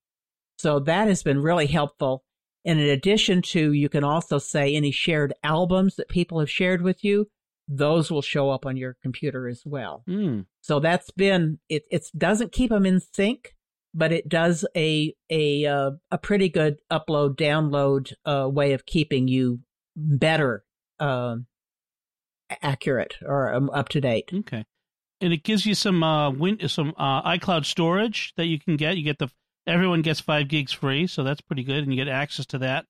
[0.59, 2.25] So that has been really helpful.
[2.65, 6.83] And in addition to, you can also say any shared albums that people have shared
[6.83, 7.29] with you,
[7.69, 10.03] those will show up on your computer as well.
[10.09, 11.85] Mm, So that's been it.
[11.91, 13.55] It doesn't keep them in sync,
[13.95, 19.29] but it does a a uh, a pretty good upload download uh, way of keeping
[19.29, 19.61] you
[19.97, 20.65] better
[21.01, 21.47] um
[22.63, 24.31] accurate or um, up to date.
[24.33, 24.65] okay.
[25.21, 28.97] And it gives you some uh, win- some uh, iCloud storage that you can get.
[28.99, 29.29] You get the
[29.67, 32.85] everyone gets five gigs free, so that's pretty good, and you get access to that.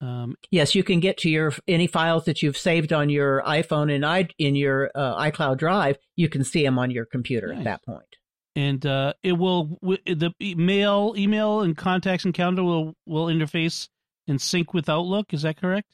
[0.00, 3.92] Um, Yes, you can get to your any files that you've saved on your iPhone
[3.92, 5.96] and i in your uh, iCloud Drive.
[6.14, 7.58] You can see them on your computer Nice.
[7.58, 8.06] at that point.
[8.54, 13.88] and uh, it will w- the email, email, and contacts and calendar will will interface
[14.28, 15.34] and sync with Outlook.
[15.34, 15.88] Is that correct?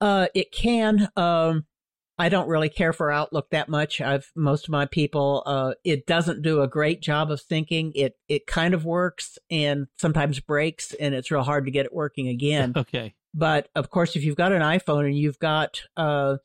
[0.00, 1.08] Uh, it can.
[1.16, 1.66] Um,
[2.22, 4.00] I don't really care for Outlook that much.
[4.00, 5.42] I've most of my people.
[5.44, 7.90] Uh, it doesn't do a great job of syncing.
[7.96, 11.92] It it kind of works and sometimes breaks, and it's real hard to get it
[11.92, 12.74] working again.
[12.82, 13.14] Okay.
[13.34, 16.36] but of course, if you've got an iPhone and you've got uh,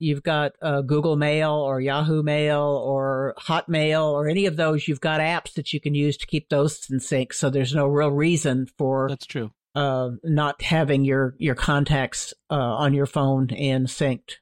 [0.00, 5.00] you've got uh, Google Mail or Yahoo Mail or Hotmail or any of those, you've
[5.00, 7.32] got apps that you can use to keep those in sync.
[7.32, 9.52] So there's no real reason for That's true.
[9.76, 14.38] uh, not having your your contacts uh, on your phone and synced.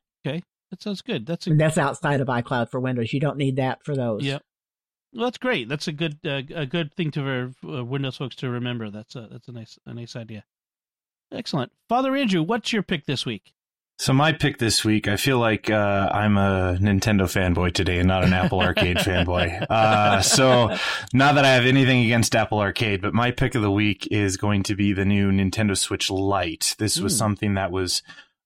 [0.73, 1.27] That sounds good.
[1.27, 3.13] That's a And that's outside of iCloud for Windows.
[3.13, 4.25] You don't need that for those.
[4.25, 4.39] Yeah.
[5.13, 5.69] Well, that's great.
[5.69, 8.89] That's a good uh, a good thing to uh, Windows folks to remember.
[8.91, 10.45] That's a that's a nice a nice idea.
[11.31, 12.43] Excellent, Father Andrew.
[12.43, 13.53] What's your pick this week?
[13.99, 18.09] So my pick this week, I feel like uh, I'm a Nintendo fanboy today and
[18.09, 19.67] not an Apple Arcade fanboy.
[19.69, 20.75] Uh, so
[21.13, 24.39] not that I have anything against Apple Arcade, but my pick of the week is
[24.39, 26.75] going to be the new Nintendo Switch Lite.
[26.79, 27.19] This was Hmm.
[27.19, 28.03] something that was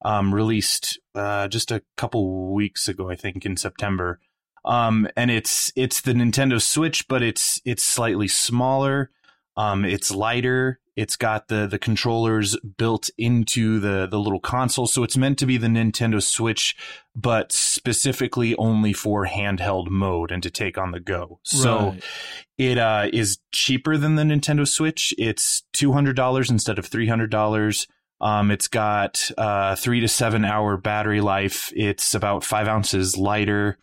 [0.07, 4.21] um, released uh, just a couple weeks ago, I think, in September.
[4.65, 9.11] Um, and it's it's the Nintendo Switch, but it's it's slightly smaller.
[9.57, 10.79] Um, it's lighter.
[10.95, 15.47] It's got the the controllers built into the the little console, so it's meant to
[15.47, 16.77] be the Nintendo Switch,
[17.15, 21.41] but specifically only for handheld mode and to take on the go.
[21.43, 22.05] So Right.
[22.59, 25.13] it uh, is cheaper than the Nintendo Switch.
[25.19, 27.87] It's two hundred dollars instead of three hundred dollars.
[28.21, 31.73] Um, it's got uh, three to seven hour battery life.
[31.77, 33.79] It's about five ounces lighter.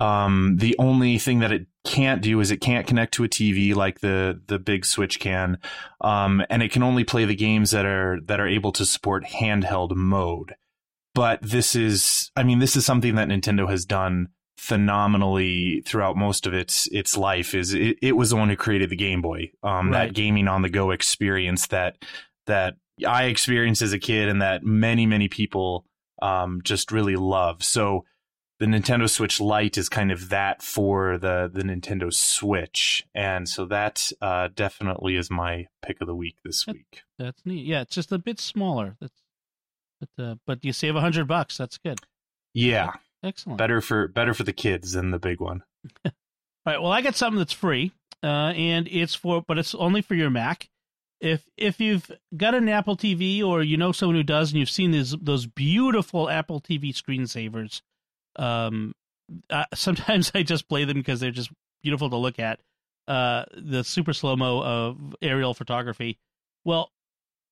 [0.00, 3.74] Um, the only thing that it can't do is it can't connect to a TV
[3.74, 5.58] like the the big Switch can,
[6.00, 9.24] um, and it can only play the games that are that are able to support
[9.24, 10.54] handheld mode.
[11.14, 14.28] But this is, I mean, this is something that Nintendo has done
[14.58, 17.54] phenomenally throughout most of its its life.
[17.54, 20.06] Is it, it was the one who created the Game Boy, um, Right.
[20.08, 21.96] that gaming on the go experience that
[22.46, 22.74] that
[23.06, 25.84] I experienced as a kid, and that many many people
[26.22, 27.62] um, just really love.
[27.64, 28.04] So
[28.60, 33.66] the Nintendo Switch Lite is kind of that for the the Nintendo Switch, and so
[33.66, 36.76] that uh, definitely is my pick of the week this Yep.
[36.76, 37.02] week.
[37.18, 37.66] That's neat.
[37.66, 38.96] Yeah, it's just a bit smaller.
[39.00, 39.22] That's
[40.00, 41.56] but uh, but you save a hundred bucks.
[41.56, 41.98] That's good.
[42.52, 42.92] Yeah,
[43.24, 43.58] Excellent.
[43.58, 45.62] better for better for the kids than the big one.
[46.04, 46.12] All
[46.64, 46.80] right.
[46.80, 47.92] Well, I got something that's free,
[48.22, 50.68] uh, and it's for, but it's only for your Mac.
[51.24, 54.70] If if you've got an Apple TV or you know someone who does, and you've
[54.70, 57.82] seen these those beautiful Apple TV screensavers,
[58.36, 58.94] um,
[59.74, 61.50] sometimes I just play them because they're just
[61.82, 62.60] beautiful to look at.
[63.06, 66.18] Uh, the super slow mo of aerial photography.
[66.64, 66.90] Well,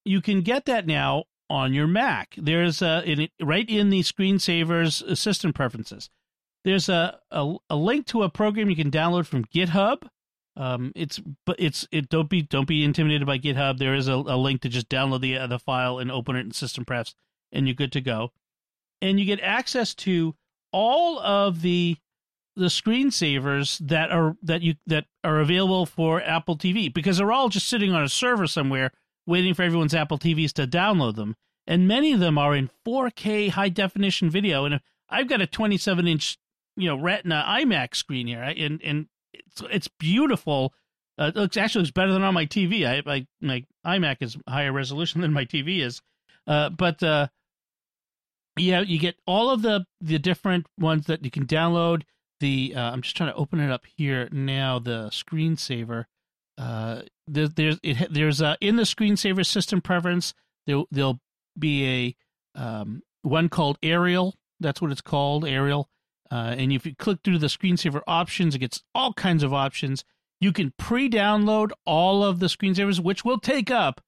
[0.04, 2.34] you can get that now on your Mac.
[2.38, 6.08] There's a in right in the screensavers uh, system preferences
[6.64, 10.02] there's a, a a link to a program you can download from GitHub.
[10.56, 13.78] Um, it's but it's it don't be don't be intimidated by GitHub.
[13.78, 16.40] There is a, a link to just download the uh, the file and open it
[16.40, 17.14] in System Prefs,
[17.50, 18.32] and you're good to go.
[19.00, 20.34] And you get access to
[20.72, 21.96] all of the
[22.54, 27.48] the screensavers that are that you that are available for Apple TV because they're all
[27.48, 28.90] just sitting on a server somewhere
[29.26, 31.36] waiting for everyone's Apple TVs to download them.
[31.66, 34.64] And many of them are in 4K high definition video.
[34.64, 36.36] And I've got a 27 inch,
[36.76, 39.06] you know, Retina iMac screen here, and and
[39.52, 40.74] it's it's beautiful.
[41.18, 42.86] Uh, it looks actually looks better than on my TV.
[42.86, 46.00] I, my iMac is higher resolution than my TV is,
[46.46, 47.28] uh, but uh,
[48.58, 52.02] yeah, you get all of the the different ones that you can download.
[52.40, 54.78] The uh, I'm just trying to open it up here now.
[54.78, 56.06] The screensaver.
[56.58, 60.34] Uh, there, there's it, there's uh in the screensaver system preference
[60.66, 61.18] there there'll
[61.58, 62.14] be
[62.56, 64.34] a um one called Aerial.
[64.60, 65.88] That's what it's called, Aerial.
[66.32, 70.02] Uh, and if you click through the screensaver options, it gets all kinds of options.
[70.40, 74.00] You can pre-download all of the screensavers, which will take up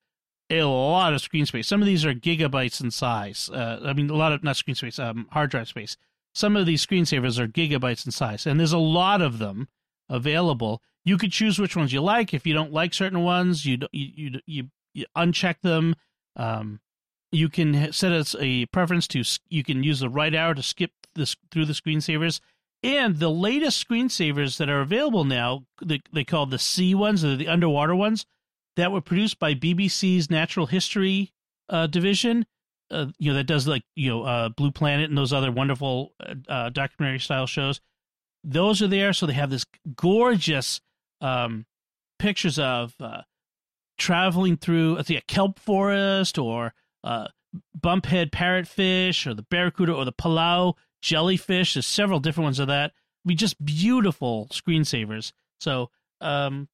[0.48, 1.68] a lot of screen space.
[1.68, 3.50] Some of these are gigabytes in size.
[3.52, 5.98] Uh, I mean, a lot of not screen space, um, hard drive space.
[6.34, 9.68] Some of these screensavers are gigabytes in size, and there's a lot of them
[10.08, 10.80] available.
[11.04, 12.32] You could choose which ones you like.
[12.32, 14.64] If you don't like certain ones, you you you, you,
[14.94, 15.94] you uncheck them.
[16.36, 16.80] Um,
[17.32, 20.92] you can set as a preference to you can use the right arrow to skip
[21.14, 22.40] this through the screensavers.
[22.82, 27.34] And the latest screensavers that are available now, they, they call the sea ones, or
[27.34, 28.26] the underwater ones,
[28.76, 31.32] that were produced by BBC's Natural History
[31.70, 32.44] uh, division.
[32.90, 36.12] Uh, you know that does like you know uh, Blue Planet and those other wonderful
[36.20, 37.80] uh, uh, documentary style shows.
[38.42, 39.64] Those are there, so they have this
[39.96, 40.82] gorgeous
[41.22, 41.64] um,
[42.18, 43.22] pictures of uh,
[43.96, 46.74] traveling through, let's see, a kelp forest or
[47.80, 50.74] bumphead parrotfish or the barracuda or the palau
[51.04, 51.74] jellyfish.
[51.74, 52.92] There's several different ones of that.
[52.92, 55.32] I mean, just beautiful screensavers.
[55.60, 55.90] So,
[56.20, 56.68] um,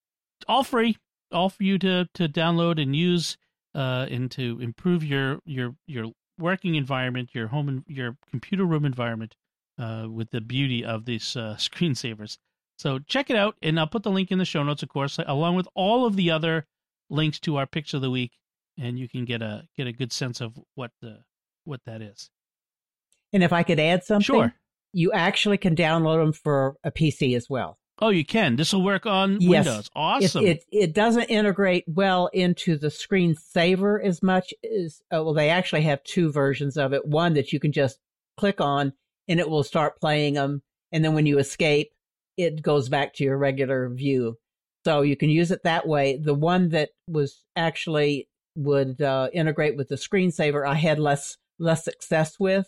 [0.49, 0.97] all free,
[1.33, 3.37] all for you to to download and use,
[3.75, 9.35] uh, and to improve your your your working environment, your home, your computer room environment,
[9.79, 12.39] uh, with the beauty of these uh, screensavers.
[12.79, 15.19] So check it out, and I'll put the link in the show notes, of course,
[15.27, 16.67] along with all of the other
[17.11, 18.39] links to our picks of the week,
[18.79, 21.19] and you can get a get a good sense of what the
[21.65, 22.31] what that is.
[23.33, 24.55] And if I could add something, Sure.
[24.93, 27.79] you actually can download them for a PC as well.
[28.03, 28.57] Oh, you can.
[28.57, 29.67] This will work on Yes.
[29.67, 29.87] Windows.
[29.87, 30.47] It, Awesome.
[30.47, 35.35] it it doesn't integrate well into the screensaver as much as uh, well.
[35.35, 37.07] They actually have two versions of it.
[37.07, 37.99] One that you can just
[38.39, 38.95] click on
[39.29, 41.93] and it will start playing them, and then when you escape,
[42.37, 44.39] it goes back to your regular view.
[44.87, 46.17] So you can use it that way.
[46.17, 51.85] The one that was actually would uh, integrate with the screensaver, I had less less
[51.85, 52.67] success with,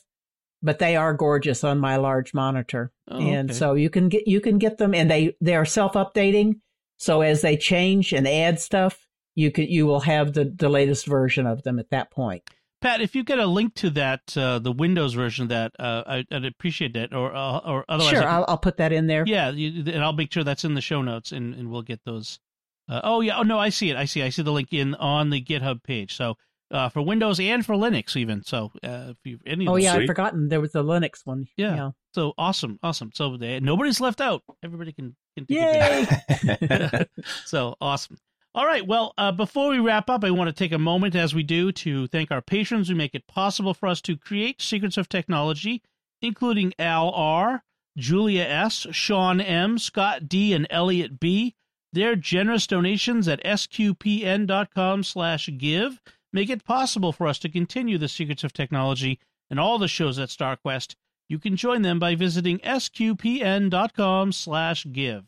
[0.63, 3.59] but they are gorgeous on my large monitor Oh, and okay.
[3.59, 6.61] so you can get you can get them and they they are self-updating
[6.99, 11.07] so as they change and add stuff you can you will have the the latest
[11.07, 12.43] version of them at that point
[12.81, 16.03] Pat, if you get a link to that, uh, the Windows version of that, uh,
[16.05, 17.15] I, I'd appreciate that.
[17.15, 20.03] Or, uh, or otherwise, sure can- I'll, I'll put that in there yeah, you, and
[20.03, 22.41] I'll make sure that's in the show notes, and, and we'll get those.
[22.89, 23.97] Uh, oh yeah, oh no, I see it.
[23.97, 24.21] I see.
[24.25, 26.17] I see the link in on the GitHub page.
[26.17, 26.35] So
[26.73, 28.43] uh, for Windows and for Linux, even.
[28.43, 31.91] So uh, if you any, oh yeah i'd forgotten there was a linux one Yeah.
[32.14, 33.11] So awesome, awesome.
[33.14, 34.43] So they, nobody's left out.
[34.62, 35.16] Everybody can.
[35.37, 36.89] can take advantage.
[36.91, 37.07] yay
[37.47, 38.16] so awesome.
[38.55, 38.87] All right.
[38.87, 41.73] Well, uh, before we wrap up, I want to take a moment, as we do,
[41.73, 45.83] to thank our patrons who make it possible for us to create Secrets of Technology,
[46.20, 47.64] including Al R.,
[47.97, 51.55] Julia S., Sean M., Scott D., and Elliot B.
[51.95, 56.01] Their generous donations at sqpn.com slash give
[56.33, 59.18] make it possible for us to continue the Secrets of Technology
[59.51, 60.95] and all the shows at StarQuest.
[61.28, 65.24] You can join them by visiting sqpn.com slash give.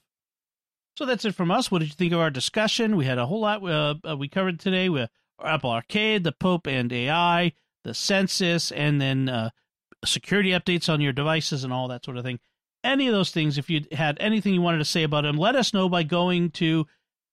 [0.97, 1.71] So that's it from us.
[1.71, 2.97] What did you think of our discussion?
[2.97, 5.11] We had a whole lot uh, uh, we covered today with
[5.43, 7.53] Apple Arcade, the Pope and AI,
[7.83, 9.51] the census, and then uh,
[10.05, 12.39] security updates on your devices and all that sort of thing.
[12.85, 15.57] Any of those things, if you had anything you wanted to say about them, let
[15.57, 16.87] us know by going to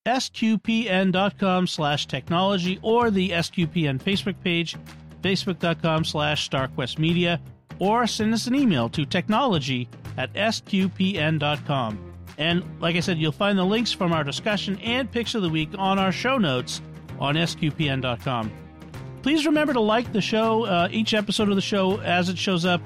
[0.06, 4.76] sqpn.com slash technology or the SQPN Facebook page,
[5.22, 7.40] facebook.com slash starquestmedia,
[7.80, 9.88] or send us an email to technology
[10.18, 12.14] at sqpn.com.
[12.38, 15.50] And like I said, you'll find the links from our discussion and picks of the
[15.50, 16.82] week on our show notes
[17.20, 18.52] on sqpn.com.
[19.22, 22.66] Please remember to like the show, uh, each episode of the show as it shows
[22.66, 22.82] up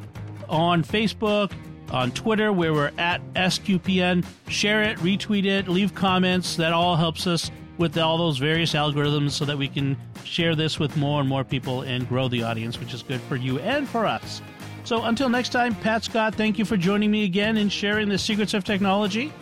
[0.50, 1.54] on Facebook,
[1.92, 4.26] on Twitter, where we're at SQPN.
[4.48, 6.56] Share it, retweet it, leave comments.
[6.56, 10.80] That all helps us with all those various algorithms so that we can share this
[10.80, 13.88] with more and more people and grow the audience, which is good for you and
[13.88, 14.42] for us.
[14.84, 18.18] So until next time, Pat Scott, thank you for joining me again and sharing the
[18.18, 19.34] secrets of technology.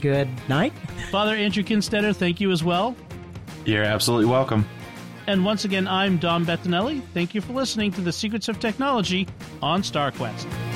[0.00, 0.72] good night
[1.10, 2.96] Father Andrew Kinstetter, thank you as well.
[3.64, 4.66] You're absolutely welcome.
[5.26, 7.02] And once again, I'm Dom Bettinelli.
[7.14, 9.28] Thank you for listening to the Secrets of Technology
[9.62, 10.69] on StarQuest.